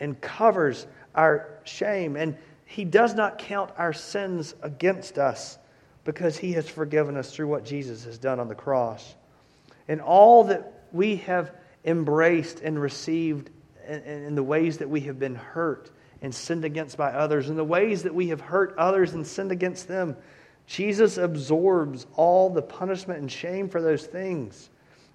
and 0.00 0.20
covers 0.20 0.86
our 1.14 1.48
shame. 1.64 2.16
And 2.16 2.36
He 2.70 2.84
does 2.84 3.14
not 3.14 3.38
count 3.38 3.72
our 3.76 3.92
sins 3.92 4.54
against 4.62 5.18
us 5.18 5.58
because 6.04 6.38
He 6.38 6.52
has 6.52 6.68
forgiven 6.68 7.16
us 7.16 7.34
through 7.34 7.48
what 7.48 7.64
Jesus 7.64 8.04
has 8.04 8.16
done 8.16 8.38
on 8.38 8.48
the 8.48 8.54
cross. 8.54 9.14
And 9.88 10.00
all 10.00 10.44
that 10.44 10.84
we 10.92 11.16
have 11.16 11.52
embraced 11.84 12.60
and 12.60 12.80
received 12.80 13.50
in 13.88 14.34
the 14.34 14.42
ways 14.42 14.78
that 14.78 14.88
we 14.88 15.00
have 15.00 15.18
been 15.18 15.34
hurt 15.34 15.90
and 16.22 16.32
sinned 16.32 16.64
against 16.64 16.96
by 16.96 17.10
others, 17.10 17.50
in 17.50 17.56
the 17.56 17.64
ways 17.64 18.04
that 18.04 18.14
we 18.14 18.28
have 18.28 18.40
hurt 18.40 18.74
others 18.78 19.14
and 19.14 19.26
sinned 19.26 19.50
against 19.50 19.88
them, 19.88 20.16
Jesus 20.66 21.18
absorbs 21.18 22.06
all 22.14 22.50
the 22.50 22.62
punishment 22.62 23.18
and 23.18 23.32
shame 23.32 23.68
for 23.68 23.82
those 23.82 24.06
things 24.06 24.70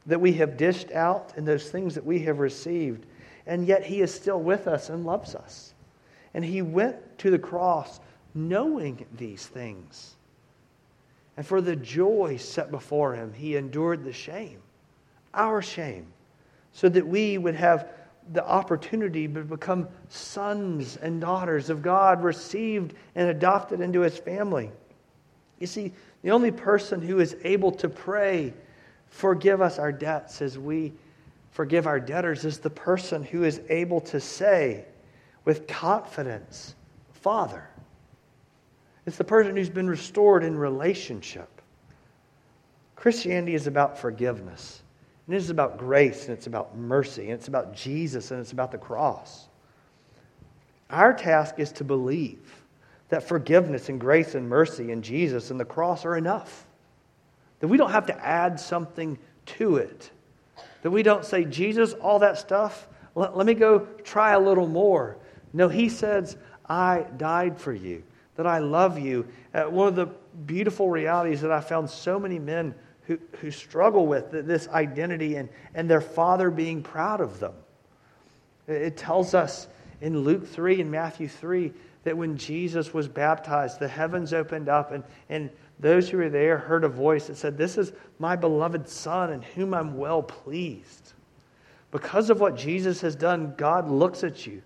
that 0.07 0.19
we 0.19 0.33
have 0.33 0.57
dished 0.57 0.91
out 0.91 1.33
and 1.37 1.47
those 1.47 1.69
things 1.69 1.95
that 1.95 2.05
we 2.05 2.19
have 2.19 2.39
received 2.39 3.05
and 3.47 3.67
yet 3.67 3.83
he 3.83 4.01
is 4.01 4.13
still 4.13 4.39
with 4.39 4.67
us 4.67 4.89
and 4.89 5.05
loves 5.05 5.35
us. 5.35 5.74
And 6.35 6.43
he 6.43 6.61
went 6.61 6.97
to 7.19 7.31
the 7.31 7.39
cross 7.39 8.01
knowing 8.35 9.05
these 9.15 9.47
things. 9.47 10.15
And 11.37 11.47
for 11.47 11.61
the 11.61 11.77
joy 11.77 12.35
set 12.37 12.69
before 12.69 13.15
him, 13.15 13.33
he 13.33 13.55
endured 13.55 14.03
the 14.03 14.11
shame, 14.11 14.59
our 15.33 15.61
shame, 15.61 16.07
so 16.73 16.89
that 16.89 17.07
we 17.07 17.37
would 17.37 17.55
have 17.55 17.87
the 18.33 18.45
opportunity 18.45 19.29
to 19.29 19.43
become 19.43 19.87
sons 20.09 20.97
and 20.97 21.21
daughters 21.21 21.69
of 21.69 21.81
God, 21.81 22.21
received 22.21 22.95
and 23.15 23.29
adopted 23.29 23.79
into 23.79 24.01
his 24.01 24.17
family. 24.17 24.71
You 25.59 25.67
see, 25.67 25.93
the 26.21 26.31
only 26.31 26.51
person 26.51 27.01
who 27.01 27.19
is 27.19 27.37
able 27.45 27.71
to 27.73 27.87
pray, 27.87 28.53
forgive 29.07 29.61
us 29.61 29.79
our 29.79 29.93
debts 29.93 30.41
as 30.41 30.59
we 30.59 30.91
forgive 31.51 31.87
our 31.87 32.01
debtors 32.01 32.43
is 32.43 32.57
the 32.57 32.69
person 32.69 33.23
who 33.23 33.45
is 33.45 33.61
able 33.69 34.01
to 34.01 34.19
say 34.19 34.83
with 35.45 35.67
confidence, 35.67 36.75
Father. 37.13 37.67
It's 39.05 39.17
the 39.17 39.23
person 39.23 39.55
who's 39.55 39.69
been 39.69 39.89
restored 39.89 40.43
in 40.43 40.57
relationship. 40.57 41.49
Christianity 42.95 43.53
is 43.53 43.67
about 43.67 43.97
forgiveness. 43.97 44.81
And 45.27 45.35
it 45.35 45.37
is 45.37 45.49
about 45.49 45.77
grace, 45.77 46.25
and 46.25 46.33
it's 46.37 46.47
about 46.47 46.77
mercy, 46.77 47.25
and 47.25 47.33
it's 47.33 47.47
about 47.47 47.73
Jesus, 47.73 48.31
and 48.31 48.39
it's 48.39 48.51
about 48.51 48.71
the 48.71 48.77
cross. 48.77 49.47
Our 50.89 51.13
task 51.13 51.55
is 51.57 51.71
to 51.73 51.83
believe 51.83 52.63
that 53.09 53.27
forgiveness 53.27 53.89
and 53.89 53.99
grace 53.99 54.35
and 54.35 54.47
mercy 54.47 54.91
and 54.91 55.03
Jesus 55.03 55.51
and 55.51 55.59
the 55.59 55.65
cross 55.65 56.05
are 56.05 56.17
enough. 56.17 56.65
That 57.59 57.67
we 57.67 57.77
don't 57.77 57.91
have 57.91 58.07
to 58.07 58.25
add 58.25 58.59
something 58.59 59.17
to 59.45 59.77
it. 59.77 60.11
That 60.81 60.91
we 60.91 61.01
don't 61.03 61.25
say, 61.25 61.45
Jesus, 61.45 61.93
all 61.93 62.19
that 62.19 62.37
stuff, 62.37 62.87
let, 63.15 63.35
let 63.35 63.47
me 63.47 63.53
go 63.53 63.79
try 64.03 64.33
a 64.33 64.39
little 64.39 64.67
more. 64.67 65.17
No, 65.55 65.69
he 65.69 65.87
says, 65.87 66.35
I 66.67 67.05
died 67.15 67.57
for 67.57 67.71
you, 67.71 68.03
that 68.35 68.45
I 68.45 68.59
love 68.59 68.99
you. 68.99 69.25
Uh, 69.53 69.63
one 69.63 69.87
of 69.87 69.95
the 69.95 70.07
beautiful 70.45 70.89
realities 70.89 71.39
that 71.41 71.51
I 71.51 71.61
found 71.61 71.89
so 71.89 72.19
many 72.19 72.39
men 72.39 72.75
who, 73.03 73.17
who 73.39 73.51
struggle 73.51 74.05
with 74.05 74.31
this 74.31 74.67
identity 74.67 75.37
and, 75.37 75.47
and 75.73 75.89
their 75.89 76.01
father 76.01 76.51
being 76.51 76.83
proud 76.83 77.21
of 77.21 77.39
them. 77.39 77.53
It 78.67 78.97
tells 78.97 79.33
us 79.33 79.69
in 80.01 80.19
Luke 80.19 80.45
3 80.45 80.81
and 80.81 80.91
Matthew 80.91 81.29
3 81.29 81.71
that 82.03 82.17
when 82.17 82.35
Jesus 82.35 82.93
was 82.93 83.07
baptized, 83.07 83.79
the 83.79 83.87
heavens 83.87 84.33
opened 84.33 84.67
up 84.67 84.91
and, 84.91 85.05
and 85.29 85.49
those 85.79 86.09
who 86.09 86.17
were 86.17 86.29
there 86.29 86.57
heard 86.57 86.83
a 86.83 86.89
voice 86.89 87.27
that 87.27 87.37
said, 87.37 87.57
This 87.57 87.77
is 87.77 87.93
my 88.19 88.35
beloved 88.35 88.89
Son 88.89 89.31
in 89.31 89.41
whom 89.41 89.73
I'm 89.73 89.95
well 89.95 90.21
pleased. 90.21 91.13
Because 91.91 92.29
of 92.29 92.41
what 92.41 92.57
Jesus 92.57 92.99
has 92.99 93.15
done, 93.15 93.53
God 93.55 93.89
looks 93.89 94.25
at 94.25 94.45
you 94.45 94.61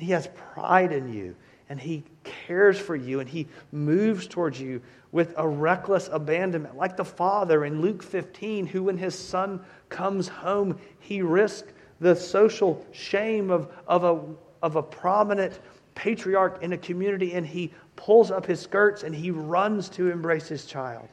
He 0.00 0.12
has 0.12 0.28
pride 0.54 0.92
in 0.92 1.12
you 1.12 1.36
and 1.68 1.80
He 1.80 2.04
cares 2.24 2.78
for 2.78 2.96
you 2.96 3.20
and 3.20 3.28
He 3.28 3.46
moves 3.72 4.26
towards 4.26 4.60
you 4.60 4.80
with 5.12 5.34
a 5.36 5.46
reckless 5.46 6.08
abandonment, 6.12 6.76
like 6.76 6.96
the 6.96 7.04
Father 7.04 7.64
in 7.64 7.80
Luke 7.80 8.02
15, 8.02 8.66
who, 8.66 8.84
when 8.84 8.96
His 8.96 9.18
Son 9.18 9.60
comes 9.88 10.28
home, 10.28 10.78
He 11.00 11.22
risks 11.22 11.72
the 12.00 12.14
social 12.14 12.84
shame 12.92 13.50
of, 13.50 13.72
of, 13.86 14.04
a, 14.04 14.20
of 14.62 14.76
a 14.76 14.82
prominent 14.82 15.60
patriarch 15.94 16.62
in 16.62 16.72
a 16.72 16.78
community 16.78 17.34
and 17.34 17.46
He 17.46 17.72
pulls 18.00 18.30
up 18.30 18.46
his 18.46 18.60
skirts 18.60 19.02
and 19.02 19.14
he 19.14 19.30
runs 19.30 19.88
to 19.90 20.10
embrace 20.10 20.48
his 20.48 20.64
child. 20.64 21.06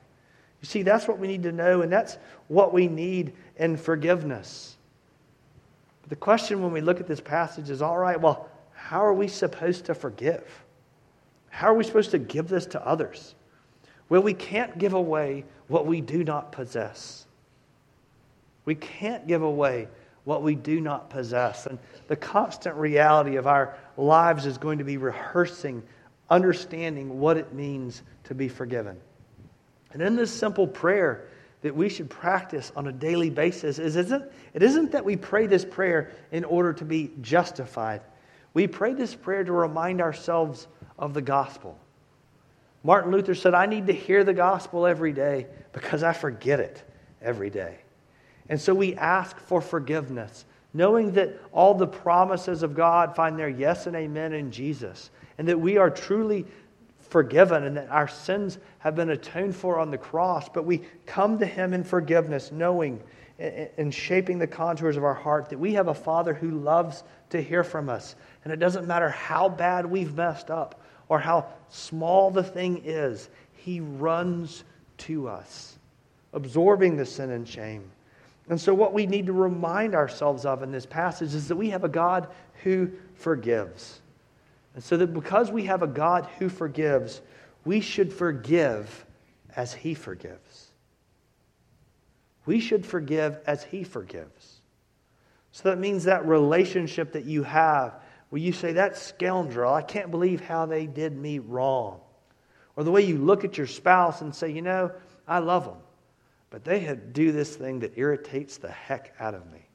You 0.61 0.67
see, 0.67 0.83
that's 0.83 1.07
what 1.07 1.19
we 1.19 1.27
need 1.27 1.43
to 1.43 1.51
know, 1.51 1.81
and 1.81 1.91
that's 1.91 2.17
what 2.47 2.73
we 2.73 2.87
need 2.87 3.33
in 3.57 3.75
forgiveness. 3.77 4.77
But 6.01 6.09
the 6.09 6.15
question 6.15 6.63
when 6.63 6.71
we 6.71 6.81
look 6.81 6.99
at 6.99 7.07
this 7.07 7.19
passage 7.19 7.69
is 7.69 7.81
all 7.81 7.97
right, 7.97 8.19
well, 8.19 8.49
how 8.77 9.03
are 9.03 9.13
we 9.13 9.27
supposed 9.27 9.85
to 9.85 9.95
forgive? 9.95 10.63
How 11.49 11.67
are 11.67 11.73
we 11.73 11.83
supposed 11.83 12.11
to 12.11 12.19
give 12.19 12.47
this 12.47 12.67
to 12.67 12.87
others? 12.87 13.33
Well, 14.07 14.21
we 14.21 14.33
can't 14.33 14.77
give 14.77 14.93
away 14.93 15.43
what 15.67 15.87
we 15.87 15.99
do 15.99 16.23
not 16.23 16.51
possess. 16.51 17.25
We 18.63 18.75
can't 18.75 19.27
give 19.27 19.41
away 19.41 19.87
what 20.23 20.43
we 20.43 20.55
do 20.55 20.79
not 20.79 21.09
possess. 21.09 21.65
And 21.65 21.79
the 22.07 22.15
constant 22.15 22.75
reality 22.75 23.35
of 23.35 23.47
our 23.47 23.75
lives 23.97 24.45
is 24.45 24.57
going 24.57 24.77
to 24.77 24.83
be 24.83 24.97
rehearsing, 24.97 25.83
understanding 26.29 27.19
what 27.19 27.35
it 27.35 27.53
means 27.53 28.03
to 28.25 28.35
be 28.35 28.47
forgiven. 28.47 28.95
And 29.91 30.01
in 30.01 30.15
this 30.15 30.31
simple 30.31 30.67
prayer 30.67 31.25
that 31.61 31.75
we 31.75 31.89
should 31.89 32.09
practice 32.09 32.71
on 32.75 32.87
a 32.87 32.91
daily 32.91 33.31
basis 33.31 33.79
is 33.79 33.95
isn't, 33.95 34.23
it 34.53 34.61
isn't 34.61 34.91
that 34.91 35.03
we 35.03 35.15
pray 35.17 35.47
this 35.47 35.65
prayer 35.65 36.11
in 36.31 36.45
order 36.45 36.71
to 36.73 36.85
be 36.85 37.11
justified. 37.21 38.01
We 38.57 38.65
pray 38.65 38.93
this 38.93 39.13
prayer 39.13 39.43
to 39.43 39.51
remind 39.51 40.01
ourselves 40.01 40.67
of 40.97 41.13
the 41.13 41.21
gospel. 41.21 41.77
Martin 42.83 43.11
Luther 43.11 43.35
said, 43.35 43.53
I 43.53 43.67
need 43.67 43.85
to 43.85 43.93
hear 43.93 44.23
the 44.23 44.33
gospel 44.33 44.87
every 44.87 45.13
day 45.13 45.45
because 45.73 46.01
I 46.01 46.11
forget 46.11 46.59
it 46.59 46.81
every 47.21 47.51
day. 47.51 47.77
And 48.49 48.59
so 48.59 48.73
we 48.73 48.95
ask 48.95 49.37
for 49.37 49.61
forgiveness, 49.61 50.45
knowing 50.73 51.11
that 51.11 51.39
all 51.51 51.75
the 51.75 51.85
promises 51.85 52.63
of 52.63 52.73
God 52.73 53.15
find 53.15 53.37
their 53.37 53.47
yes 53.47 53.85
and 53.85 53.95
amen 53.95 54.33
in 54.33 54.49
Jesus, 54.49 55.11
and 55.37 55.47
that 55.47 55.59
we 55.59 55.77
are 55.77 55.91
truly 55.91 56.43
forgiven 56.97 57.63
and 57.63 57.77
that 57.77 57.91
our 57.91 58.07
sins 58.07 58.57
have 58.79 58.95
been 58.95 59.11
atoned 59.11 59.55
for 59.55 59.77
on 59.77 59.91
the 59.91 59.99
cross. 59.99 60.49
But 60.49 60.65
we 60.65 60.81
come 61.05 61.37
to 61.37 61.45
Him 61.45 61.75
in 61.75 61.83
forgiveness, 61.83 62.51
knowing 62.51 63.03
and 63.39 63.93
shaping 63.93 64.39
the 64.39 64.47
contours 64.47 64.97
of 64.97 65.03
our 65.03 65.13
heart 65.13 65.49
that 65.49 65.59
we 65.59 65.73
have 65.73 65.87
a 65.87 65.93
Father 65.93 66.33
who 66.33 66.51
loves 66.51 67.03
to 67.29 67.41
hear 67.41 67.63
from 67.63 67.87
us. 67.87 68.15
And 68.43 68.51
it 68.51 68.57
doesn't 68.57 68.87
matter 68.87 69.09
how 69.09 69.47
bad 69.47 69.85
we've 69.85 70.15
messed 70.15 70.49
up 70.49 70.81
or 71.09 71.19
how 71.19 71.45
small 71.69 72.31
the 72.31 72.43
thing 72.43 72.81
is, 72.83 73.29
He 73.53 73.79
runs 73.79 74.63
to 74.99 75.27
us, 75.27 75.77
absorbing 76.33 76.97
the 76.97 77.05
sin 77.05 77.31
and 77.31 77.47
shame. 77.47 77.91
And 78.49 78.59
so, 78.59 78.73
what 78.73 78.93
we 78.93 79.05
need 79.05 79.25
to 79.27 79.33
remind 79.33 79.93
ourselves 79.93 80.45
of 80.45 80.63
in 80.63 80.71
this 80.71 80.85
passage 80.85 81.35
is 81.35 81.47
that 81.49 81.55
we 81.55 81.69
have 81.69 81.83
a 81.83 81.89
God 81.89 82.29
who 82.63 82.89
forgives. 83.15 84.01
And 84.73 84.83
so, 84.83 84.97
that 84.97 85.13
because 85.13 85.51
we 85.51 85.65
have 85.65 85.83
a 85.83 85.87
God 85.87 86.27
who 86.39 86.49
forgives, 86.49 87.21
we 87.65 87.81
should 87.81 88.11
forgive 88.11 89.05
as 89.55 89.73
He 89.73 89.93
forgives. 89.93 90.66
We 92.47 92.59
should 92.59 92.85
forgive 92.85 93.39
as 93.45 93.63
He 93.63 93.83
forgives. 93.83 94.61
So 95.51 95.69
that 95.69 95.77
means 95.77 96.05
that 96.05 96.25
relationship 96.25 97.11
that 97.11 97.25
you 97.25 97.43
have 97.43 97.99
where 98.29 98.41
you 98.41 98.51
say, 98.51 98.73
That 98.73 98.97
scoundrel, 98.97 99.73
I 99.73 99.83
can't 99.83 100.09
believe 100.09 100.41
how 100.41 100.65
they 100.65 100.87
did 100.87 101.15
me 101.15 101.39
wrong. 101.39 101.99
Or 102.75 102.83
the 102.83 102.91
way 102.91 103.01
you 103.01 103.17
look 103.17 103.43
at 103.43 103.57
your 103.57 103.67
spouse 103.67 104.21
and 104.21 104.33
say, 104.33 104.49
You 104.49 104.61
know, 104.61 104.91
I 105.27 105.39
love 105.39 105.65
them. 105.65 105.77
But 106.49 106.63
they 106.63 106.97
do 107.11 107.31
this 107.31 107.55
thing 107.55 107.79
that 107.79 107.97
irritates 107.97 108.57
the 108.57 108.71
heck 108.71 109.13
out 109.19 109.33
of 109.33 109.51
me. 109.51 109.67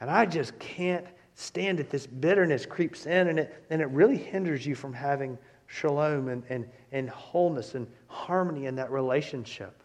And 0.00 0.10
I 0.10 0.26
just 0.26 0.58
can't 0.58 1.06
stand 1.34 1.78
it. 1.78 1.90
This 1.90 2.06
bitterness 2.06 2.66
creeps 2.66 3.06
in, 3.06 3.28
and 3.28 3.38
it, 3.38 3.64
and 3.70 3.80
it 3.80 3.88
really 3.90 4.16
hinders 4.16 4.66
you 4.66 4.74
from 4.74 4.92
having 4.92 5.38
shalom 5.66 6.28
and, 6.28 6.42
and, 6.48 6.68
and 6.90 7.08
wholeness 7.08 7.76
and 7.76 7.86
harmony 8.08 8.66
in 8.66 8.74
that 8.76 8.90
relationship. 8.90 9.81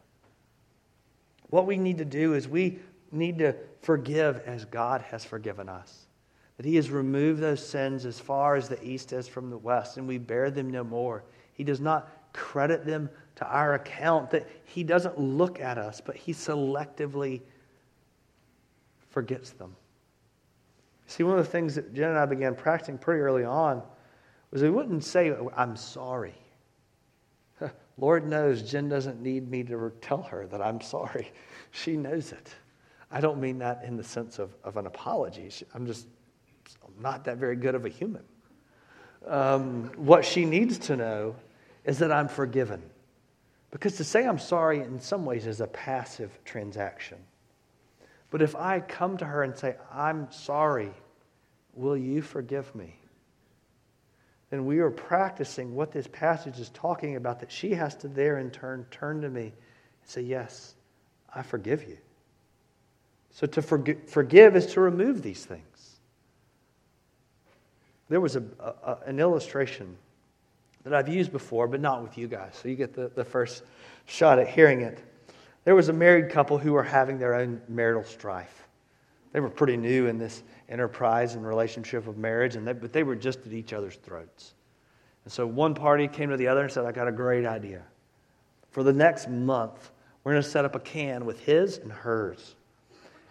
What 1.49 1.65
we 1.65 1.77
need 1.77 1.97
to 1.99 2.05
do 2.05 2.33
is 2.33 2.47
we 2.47 2.79
need 3.11 3.37
to 3.39 3.55
forgive 3.81 4.41
as 4.45 4.65
God 4.65 5.01
has 5.01 5.23
forgiven 5.23 5.69
us. 5.69 6.07
That 6.57 6.65
He 6.65 6.75
has 6.75 6.89
removed 6.89 7.39
those 7.39 7.65
sins 7.65 8.05
as 8.05 8.19
far 8.19 8.55
as 8.55 8.67
the 8.67 8.83
east 8.83 9.13
is 9.13 9.27
from 9.27 9.49
the 9.49 9.57
west, 9.57 9.97
and 9.97 10.07
we 10.07 10.17
bear 10.17 10.51
them 10.51 10.69
no 10.69 10.83
more. 10.83 11.23
He 11.53 11.63
does 11.63 11.79
not 11.79 12.11
credit 12.33 12.85
them 12.85 13.09
to 13.35 13.45
our 13.47 13.75
account, 13.75 14.31
that 14.31 14.47
He 14.65 14.83
doesn't 14.83 15.19
look 15.19 15.59
at 15.59 15.77
us, 15.77 16.01
but 16.03 16.15
He 16.15 16.33
selectively 16.33 17.41
forgets 19.09 19.51
them. 19.51 19.75
See, 21.05 21.23
one 21.23 21.39
of 21.39 21.45
the 21.45 21.51
things 21.51 21.75
that 21.75 21.93
Jen 21.93 22.09
and 22.09 22.19
I 22.19 22.25
began 22.25 22.53
practicing 22.55 22.97
pretty 22.97 23.21
early 23.21 23.45
on 23.45 23.81
was 24.51 24.61
we 24.61 24.69
wouldn't 24.69 25.03
say, 25.03 25.31
oh, 25.31 25.51
I'm 25.55 25.75
sorry. 25.75 26.35
Lord 27.97 28.27
knows 28.27 28.61
Jen 28.61 28.89
doesn't 28.89 29.21
need 29.21 29.49
me 29.49 29.63
to 29.63 29.91
tell 30.01 30.21
her 30.23 30.47
that 30.47 30.61
I'm 30.61 30.81
sorry. 30.81 31.31
She 31.71 31.97
knows 31.97 32.31
it. 32.31 32.55
I 33.11 33.19
don't 33.19 33.41
mean 33.41 33.59
that 33.59 33.83
in 33.83 33.97
the 33.97 34.03
sense 34.03 34.39
of, 34.39 34.55
of 34.63 34.77
an 34.77 34.87
apology. 34.87 35.51
I'm 35.75 35.85
just 35.85 36.07
I'm 36.83 37.01
not 37.01 37.25
that 37.25 37.37
very 37.37 37.57
good 37.57 37.75
of 37.75 37.85
a 37.85 37.89
human. 37.89 38.23
Um, 39.27 39.91
what 39.97 40.23
she 40.23 40.45
needs 40.45 40.77
to 40.79 40.95
know 40.95 41.35
is 41.83 41.99
that 41.99 42.11
I'm 42.11 42.29
forgiven. 42.29 42.81
Because 43.69 43.97
to 43.97 44.03
say 44.03 44.25
I'm 44.25 44.39
sorry 44.39 44.79
in 44.79 44.99
some 44.99 45.25
ways 45.25 45.45
is 45.45 45.59
a 45.61 45.67
passive 45.67 46.39
transaction. 46.45 47.17
But 48.29 48.41
if 48.41 48.55
I 48.55 48.79
come 48.79 49.17
to 49.17 49.25
her 49.25 49.43
and 49.43 49.55
say, 49.55 49.75
I'm 49.91 50.31
sorry, 50.31 50.91
will 51.73 51.97
you 51.97 52.21
forgive 52.21 52.73
me? 52.75 52.96
Then 54.49 54.65
we 54.65 54.79
are 54.79 54.89
practicing 54.89 55.75
what 55.75 55.91
this 55.91 56.07
passage 56.07 56.59
is 56.59 56.69
talking 56.69 57.15
about, 57.15 57.39
that 57.41 57.51
she 57.51 57.73
has 57.73 57.95
to 57.97 58.07
there 58.07 58.39
in 58.39 58.49
turn 58.49 58.85
turn 58.91 59.21
to 59.21 59.29
me 59.29 59.43
and 59.43 59.53
say, 60.03 60.21
Yes, 60.21 60.75
I 61.33 61.41
forgive 61.41 61.83
you. 61.87 61.97
So 63.31 63.45
to 63.47 63.61
forg- 63.61 64.09
forgive 64.09 64.55
is 64.55 64.67
to 64.73 64.81
remove 64.81 65.21
these 65.21 65.45
things. 65.45 65.97
There 68.09 68.21
was 68.21 68.37
a, 68.37 68.43
a, 68.59 68.97
an 69.05 69.19
illustration 69.19 69.97
that 70.83 70.93
I've 70.93 71.09
used 71.09 71.31
before, 71.33 71.67
but 71.67 71.81
not 71.81 72.01
with 72.01 72.17
you 72.17 72.27
guys. 72.27 72.57
So 72.61 72.69
you 72.69 72.75
get 72.75 72.93
the, 72.93 73.11
the 73.13 73.25
first 73.25 73.63
shot 74.05 74.39
at 74.39 74.47
hearing 74.47 74.81
it. 74.81 74.99
There 75.65 75.75
was 75.75 75.89
a 75.89 75.93
married 75.93 76.31
couple 76.31 76.57
who 76.57 76.71
were 76.71 76.83
having 76.83 77.19
their 77.19 77.35
own 77.35 77.61
marital 77.67 78.05
strife. 78.05 78.66
They 79.37 79.41
were 79.41 79.51
pretty 79.51 79.77
new 79.77 80.07
in 80.07 80.17
this 80.17 80.41
enterprise 80.67 81.35
and 81.35 81.45
relationship 81.45 82.07
of 82.07 82.17
marriage, 82.17 82.55
and 82.55 82.67
they, 82.67 82.73
but 82.73 82.91
they 82.91 83.03
were 83.03 83.15
just 83.15 83.45
at 83.45 83.53
each 83.53 83.71
other's 83.71 83.97
throats. 83.97 84.55
And 85.25 85.31
so 85.31 85.45
one 85.45 85.75
party 85.75 86.07
came 86.07 86.31
to 86.31 86.37
the 86.37 86.47
other 86.47 86.63
and 86.63 86.71
said, 86.71 86.85
I 86.85 86.91
got 86.91 87.07
a 87.07 87.11
great 87.11 87.45
idea. 87.45 87.83
For 88.71 88.81
the 88.81 88.93
next 88.93 89.29
month, 89.29 89.91
we're 90.23 90.31
going 90.31 90.41
to 90.41 90.49
set 90.49 90.65
up 90.65 90.73
a 90.73 90.79
can 90.79 91.23
with 91.23 91.39
his 91.41 91.77
and 91.77 91.91
hers. 91.91 92.55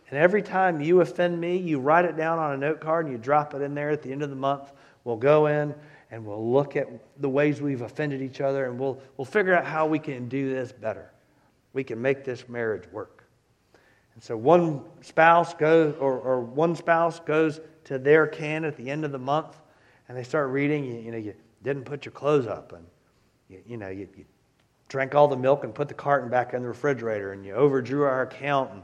And 0.09 0.17
every 0.17 0.43
time 0.43 0.81
you 0.81 1.01
offend 1.01 1.41
me, 1.41 1.57
you 1.57 1.81
write 1.81 2.05
it 2.05 2.17
down 2.17 2.39
on 2.39 2.53
a 2.53 2.57
note 2.57 2.81
card 2.81 3.07
and 3.07 3.13
you 3.13 3.19
drop 3.19 3.53
it 3.55 3.61
in 3.61 3.75
there 3.75 3.91
at 3.91 4.01
the 4.01 4.13
end 4.13 4.23
of 4.23 4.31
the 4.31 4.37
month. 4.37 4.75
We'll 5.03 5.17
go 5.17 5.47
in 5.47 5.75
and 6.13 6.25
we'll 6.25 6.53
look 6.53 6.77
at 6.77 6.87
the 7.21 7.29
ways 7.29 7.61
we've 7.61 7.83
offended 7.83 8.23
each 8.23 8.41
other 8.41 8.67
and 8.67 8.79
we'll, 8.79 9.01
we'll 9.17 9.25
figure 9.25 9.57
out 9.57 9.65
how 9.65 9.87
we 9.87 9.99
can 9.99 10.29
do 10.29 10.55
this 10.55 10.71
better. 10.71 11.11
We 11.73 11.83
can 11.83 12.01
make 12.01 12.23
this 12.23 12.49
marriage 12.49 12.85
work. 12.93 13.16
And 14.17 14.25
so 14.25 14.37
one 14.37 14.83
spouse 15.03 15.55
goes, 15.55 15.95
or, 16.01 16.19
or 16.19 16.41
one 16.41 16.75
spouse 16.75 17.21
goes 17.21 17.61
to 17.85 17.99
their 17.99 18.27
can 18.27 18.65
at 18.65 18.77
the 18.77 18.91
end 18.91 19.05
of 19.05 19.13
the 19.13 19.19
month 19.19 19.61
and 20.09 20.17
they 20.17 20.25
start 20.25 20.51
reading, 20.51 20.85
you, 20.85 20.95
you 20.95 21.13
know, 21.13 21.19
you 21.19 21.35
didn't 21.63 21.85
put 21.85 22.05
your 22.05 22.13
clothes 22.13 22.49
up 22.49 22.73
and, 22.73 22.85
you, 23.49 23.63
you 23.65 23.77
know, 23.77 23.89
you, 23.89 24.09
you 24.17 24.25
drank 24.89 25.15
all 25.15 25.29
the 25.29 25.37
milk 25.37 25.63
and 25.63 25.75
put 25.75 25.87
the 25.87 25.95
carton 25.95 26.29
back 26.29 26.55
in 26.55 26.63
the 26.63 26.69
refrigerator 26.69 27.33
and 27.33 27.45
you 27.45 27.53
overdrew 27.53 28.03
our 28.03 28.23
account 28.23 28.73
and, 28.73 28.83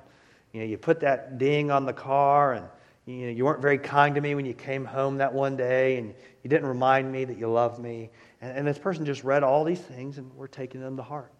you 0.52 0.60
know, 0.60 0.66
you 0.66 0.78
put 0.78 1.00
that 1.00 1.38
ding 1.38 1.70
on 1.70 1.86
the 1.86 1.92
car 1.92 2.52
and 2.52 2.66
you, 3.06 3.26
know, 3.26 3.32
you 3.32 3.44
weren't 3.44 3.60
very 3.60 3.78
kind 3.78 4.14
to 4.14 4.20
me 4.20 4.34
when 4.34 4.46
you 4.46 4.54
came 4.54 4.84
home 4.84 5.18
that 5.18 5.32
one 5.32 5.56
day, 5.56 5.98
and 5.98 6.14
you 6.44 6.50
didn't 6.50 6.66
remind 6.68 7.10
me 7.10 7.24
that 7.24 7.36
you 7.36 7.48
loved 7.50 7.80
me. 7.80 8.10
And, 8.40 8.56
and 8.56 8.66
this 8.66 8.78
person 8.78 9.04
just 9.04 9.24
read 9.24 9.42
all 9.42 9.64
these 9.64 9.80
things, 9.80 10.18
and 10.18 10.32
we're 10.34 10.46
taking 10.46 10.80
them 10.80 10.96
to 10.96 11.02
heart. 11.02 11.32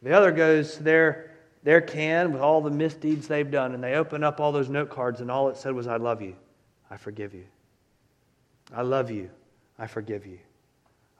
The 0.00 0.12
other 0.12 0.32
goes 0.32 0.76
to 0.76 0.82
their, 0.82 1.31
their 1.62 1.80
can 1.80 2.32
with 2.32 2.42
all 2.42 2.60
the 2.60 2.70
misdeeds 2.70 3.28
they've 3.28 3.50
done, 3.50 3.74
and 3.74 3.82
they 3.82 3.94
open 3.94 4.24
up 4.24 4.40
all 4.40 4.52
those 4.52 4.68
note 4.68 4.90
cards, 4.90 5.20
and 5.20 5.30
all 5.30 5.48
it 5.48 5.56
said 5.56 5.74
was, 5.74 5.86
I 5.86 5.96
love 5.96 6.20
you. 6.20 6.34
I 6.90 6.96
forgive 6.96 7.34
you. 7.34 7.44
I 8.74 8.82
love 8.82 9.10
you. 9.10 9.30
I 9.78 9.86
forgive 9.86 10.26
you. 10.26 10.38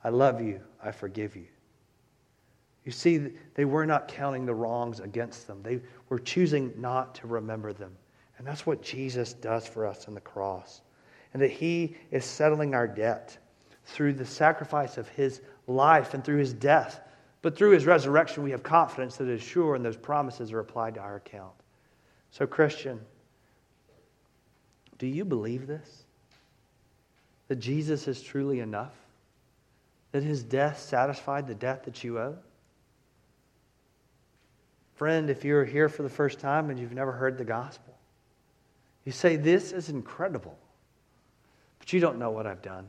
I 0.05 0.09
love 0.09 0.41
you. 0.41 0.61
I 0.83 0.91
forgive 0.91 1.37
you. 1.37 1.47
You 2.85 2.93
see, 2.93 3.29
they 3.55 3.65
were 3.65 3.87
not 3.87 4.09
counting 4.09 4.45
the 4.45 4.55
wrongs 4.55 5.01
against 5.01 5.47
them, 5.47 5.63
they 5.63 5.81
were 6.09 6.19
choosing 6.19 6.73
not 6.77 7.15
to 7.17 7.27
remember 7.27 7.73
them. 7.73 7.97
And 8.39 8.47
that's 8.47 8.67
what 8.67 8.83
Jesus 8.83 9.35
does 9.35 9.67
for 9.69 9.87
us 9.87 10.09
on 10.09 10.15
the 10.15 10.21
cross. 10.21 10.81
And 11.33 11.41
that 11.41 11.51
He 11.51 11.97
is 12.11 12.25
settling 12.25 12.75
our 12.75 12.89
debt 12.89 13.39
through 13.85 14.15
the 14.15 14.27
sacrifice 14.27 14.99
of 14.99 15.09
His 15.09 15.43
life 15.69 16.15
and 16.15 16.25
through 16.25 16.39
His 16.39 16.53
death. 16.53 17.01
But 17.43 17.57
through 17.57 17.71
His 17.71 17.87
resurrection, 17.87 18.45
we 18.45 18.53
have 18.53 18.63
confidence 18.63 19.17
that 19.17 19.29
it 19.29 19.35
is 19.35 19.43
sure 19.43 19.75
and 19.75 19.85
those 19.85 19.97
promises 19.97 20.53
are 20.53 20.61
applied 20.61 20.95
to 20.95 21.01
our 21.01 21.17
account. 21.17 21.53
So, 22.31 22.47
Christian, 22.47 23.01
do 24.99 25.07
you 25.07 25.25
believe 25.25 25.67
this? 25.67 26.05
That 27.49 27.57
Jesus 27.57 28.07
is 28.09 28.23
truly 28.23 28.61
enough? 28.61 28.95
That 30.13 30.23
His 30.23 30.45
death 30.45 30.79
satisfied 30.79 31.49
the 31.49 31.55
debt 31.55 31.85
that 31.85 32.05
you 32.05 32.19
owe? 32.19 32.37
Friend, 34.95 35.29
if 35.29 35.45
you're 35.45 35.65
here 35.65 35.89
for 35.89 36.05
the 36.05 36.09
first 36.09 36.39
time 36.39 36.71
and 36.71 36.79
you've 36.79 36.93
never 36.93 37.11
heard 37.11 37.37
the 37.37 37.45
gospel, 37.45 37.93
you 39.05 39.11
say, 39.11 39.35
This 39.35 39.73
is 39.73 39.89
incredible, 39.89 40.57
but 41.81 41.93
you 41.93 41.99
don't 41.99 42.19
know 42.19 42.31
what 42.31 42.47
I've 42.47 42.63
done. 42.63 42.87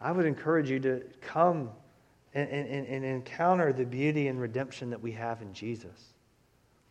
I 0.00 0.12
would 0.12 0.24
encourage 0.24 0.70
you 0.70 0.80
to 0.80 1.02
come 1.20 1.70
and, 2.34 2.50
and, 2.50 2.86
and 2.86 3.04
encounter 3.04 3.72
the 3.72 3.86
beauty 3.86 4.28
and 4.28 4.40
redemption 4.40 4.90
that 4.90 5.00
we 5.00 5.12
have 5.12 5.40
in 5.40 5.52
Jesus. 5.52 6.12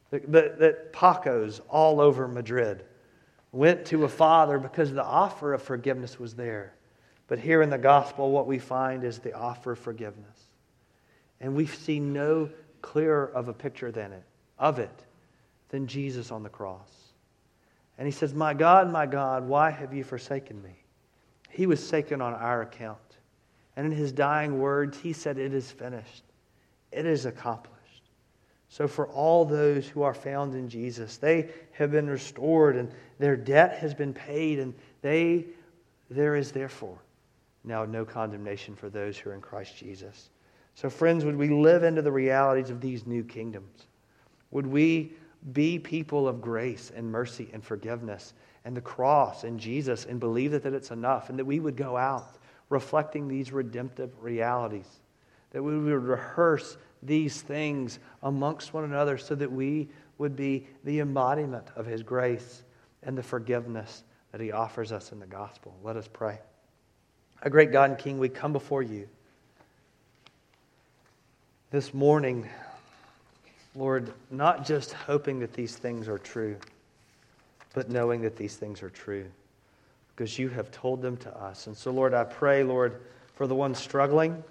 That, 0.09 0.59
that 0.59 0.93
Pacos 0.93 1.59
all 1.69 1.99
over 1.99 2.27
Madrid 2.27 2.85
went 3.51 3.85
to 3.87 4.05
a 4.05 4.09
father 4.09 4.57
because 4.57 4.93
the 4.93 5.03
offer 5.03 5.53
of 5.53 5.61
forgiveness 5.61 6.19
was 6.19 6.33
there. 6.33 6.75
But 7.27 7.39
here 7.39 7.61
in 7.61 7.69
the 7.69 7.77
gospel, 7.77 8.31
what 8.31 8.47
we 8.47 8.59
find 8.59 9.03
is 9.03 9.19
the 9.19 9.33
offer 9.33 9.73
of 9.73 9.79
forgiveness. 9.79 10.39
And 11.41 11.55
we 11.55 11.65
see 11.65 11.99
no 11.99 12.49
clearer 12.81 13.31
of 13.33 13.47
a 13.47 13.53
picture 13.53 13.91
than 13.91 14.11
it, 14.13 14.23
of 14.59 14.79
it 14.79 15.03
than 15.69 15.87
Jesus 15.87 16.31
on 16.31 16.43
the 16.43 16.49
cross. 16.49 16.89
And 17.97 18.07
he 18.07 18.11
says, 18.11 18.33
My 18.33 18.53
God, 18.53 18.91
my 18.91 19.05
God, 19.05 19.47
why 19.47 19.71
have 19.71 19.93
you 19.93 20.03
forsaken 20.03 20.61
me? 20.61 20.75
He 21.49 21.65
was 21.65 21.89
taken 21.89 22.21
on 22.21 22.33
our 22.33 22.61
account. 22.61 23.12
And 23.75 23.85
in 23.85 23.91
his 23.91 24.11
dying 24.11 24.59
words, 24.59 24.99
he 24.99 25.13
said, 25.13 25.37
It 25.37 25.53
is 25.53 25.71
finished, 25.71 26.23
it 26.91 27.05
is 27.05 27.25
accomplished. 27.25 27.73
So, 28.69 28.87
for 28.87 29.07
all 29.07 29.45
those 29.45 29.87
who 29.87 30.01
are 30.01 30.13
found 30.13 30.55
in 30.55 30.67
Jesus, 30.67 31.17
they 31.17 31.49
have 31.73 31.91
been 31.91 32.09
restored 32.09 32.75
and 32.75 32.91
their 33.19 33.35
debt 33.35 33.77
has 33.77 33.93
been 33.93 34.13
paid, 34.13 34.57
and 34.59 34.73
they, 35.01 35.45
there 36.09 36.35
is 36.35 36.51
therefore 36.51 36.97
now 37.63 37.85
no 37.85 38.03
condemnation 38.03 38.75
for 38.75 38.89
those 38.89 39.17
who 39.17 39.29
are 39.29 39.33
in 39.33 39.41
Christ 39.41 39.77
Jesus. 39.77 40.29
So, 40.75 40.89
friends, 40.89 41.23
would 41.23 41.37
we 41.37 41.49
live 41.49 41.83
into 41.83 42.01
the 42.01 42.11
realities 42.11 42.69
of 42.69 42.81
these 42.81 43.05
new 43.05 43.23
kingdoms? 43.23 43.87
Would 44.51 44.65
we 44.65 45.13
be 45.51 45.77
people 45.77 46.27
of 46.27 46.41
grace 46.41 46.91
and 46.95 47.11
mercy 47.11 47.49
and 47.53 47.63
forgiveness 47.63 48.33
and 48.65 48.75
the 48.75 48.81
cross 48.81 49.43
and 49.43 49.59
Jesus 49.59 50.05
and 50.05 50.19
believe 50.19 50.51
that, 50.51 50.63
that 50.63 50.73
it's 50.73 50.91
enough 50.91 51.29
and 51.29 51.37
that 51.37 51.45
we 51.45 51.59
would 51.59 51.75
go 51.75 51.97
out 51.97 52.37
reflecting 52.73 53.27
these 53.27 53.53
redemptive 53.53 54.11
realities? 54.21 54.87
That 55.51 55.63
we 55.63 55.77
would 55.77 56.03
rehearse 56.03 56.77
these 57.01 57.41
things 57.41 57.99
amongst 58.23 58.73
one 58.73 58.83
another 58.83 59.17
so 59.17 59.35
that 59.35 59.51
we 59.51 59.87
would 60.17 60.35
be 60.35 60.67
the 60.83 60.99
embodiment 60.99 61.67
of 61.75 61.85
His 61.85 62.03
grace 62.03 62.63
and 63.03 63.17
the 63.17 63.23
forgiveness 63.23 64.03
that 64.31 64.41
He 64.41 64.51
offers 64.51 64.91
us 64.91 65.11
in 65.11 65.19
the 65.19 65.25
gospel. 65.25 65.75
Let 65.83 65.95
us 65.95 66.09
pray. 66.11 66.39
A 67.43 67.49
great 67.49 67.71
God 67.71 67.91
and 67.91 67.99
King, 67.99 68.19
we 68.19 68.29
come 68.29 68.51
before 68.51 68.81
you 68.81 69.07
this 71.71 71.93
morning, 71.93 72.47
Lord, 73.75 74.13
not 74.29 74.65
just 74.65 74.93
hoping 74.93 75.39
that 75.39 75.53
these 75.53 75.75
things 75.75 76.07
are 76.07 76.19
true, 76.19 76.55
but 77.73 77.89
knowing 77.89 78.21
that 78.21 78.35
these 78.35 78.55
things 78.55 78.83
are 78.83 78.89
true 78.89 79.25
because 80.15 80.37
you 80.37 80.49
have 80.49 80.71
told 80.71 81.01
them 81.01 81.17
to 81.17 81.37
us. 81.37 81.67
And 81.67 81.75
so, 81.75 81.91
Lord, 81.91 82.13
I 82.13 82.23
pray, 82.23 82.63
Lord, 82.63 83.01
for 83.35 83.47
the 83.47 83.55
one 83.55 83.73
struggling 83.75 84.43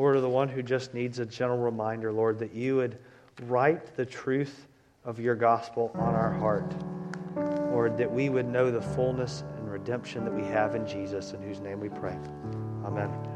Lord, 0.00 0.16
or 0.16 0.20
the 0.22 0.28
one 0.30 0.48
who 0.48 0.62
just 0.62 0.94
needs 0.94 1.18
a 1.18 1.26
gentle 1.26 1.58
reminder, 1.58 2.10
Lord, 2.10 2.38
that 2.38 2.54
you 2.54 2.76
would 2.76 2.98
write 3.42 3.96
the 3.96 4.06
truth 4.06 4.66
of 5.04 5.20
your 5.20 5.34
gospel 5.34 5.90
on 5.94 6.14
our 6.14 6.32
heart. 6.32 6.74
Lord, 7.70 7.98
that 7.98 8.10
we 8.10 8.30
would 8.30 8.46
know 8.46 8.70
the 8.70 8.80
fullness 8.80 9.44
and 9.58 9.70
redemption 9.70 10.24
that 10.24 10.32
we 10.32 10.44
have 10.44 10.74
in 10.74 10.86
Jesus, 10.86 11.32
in 11.32 11.42
whose 11.42 11.60
name 11.60 11.80
we 11.80 11.90
pray. 11.90 12.16
Amen. 12.84 13.29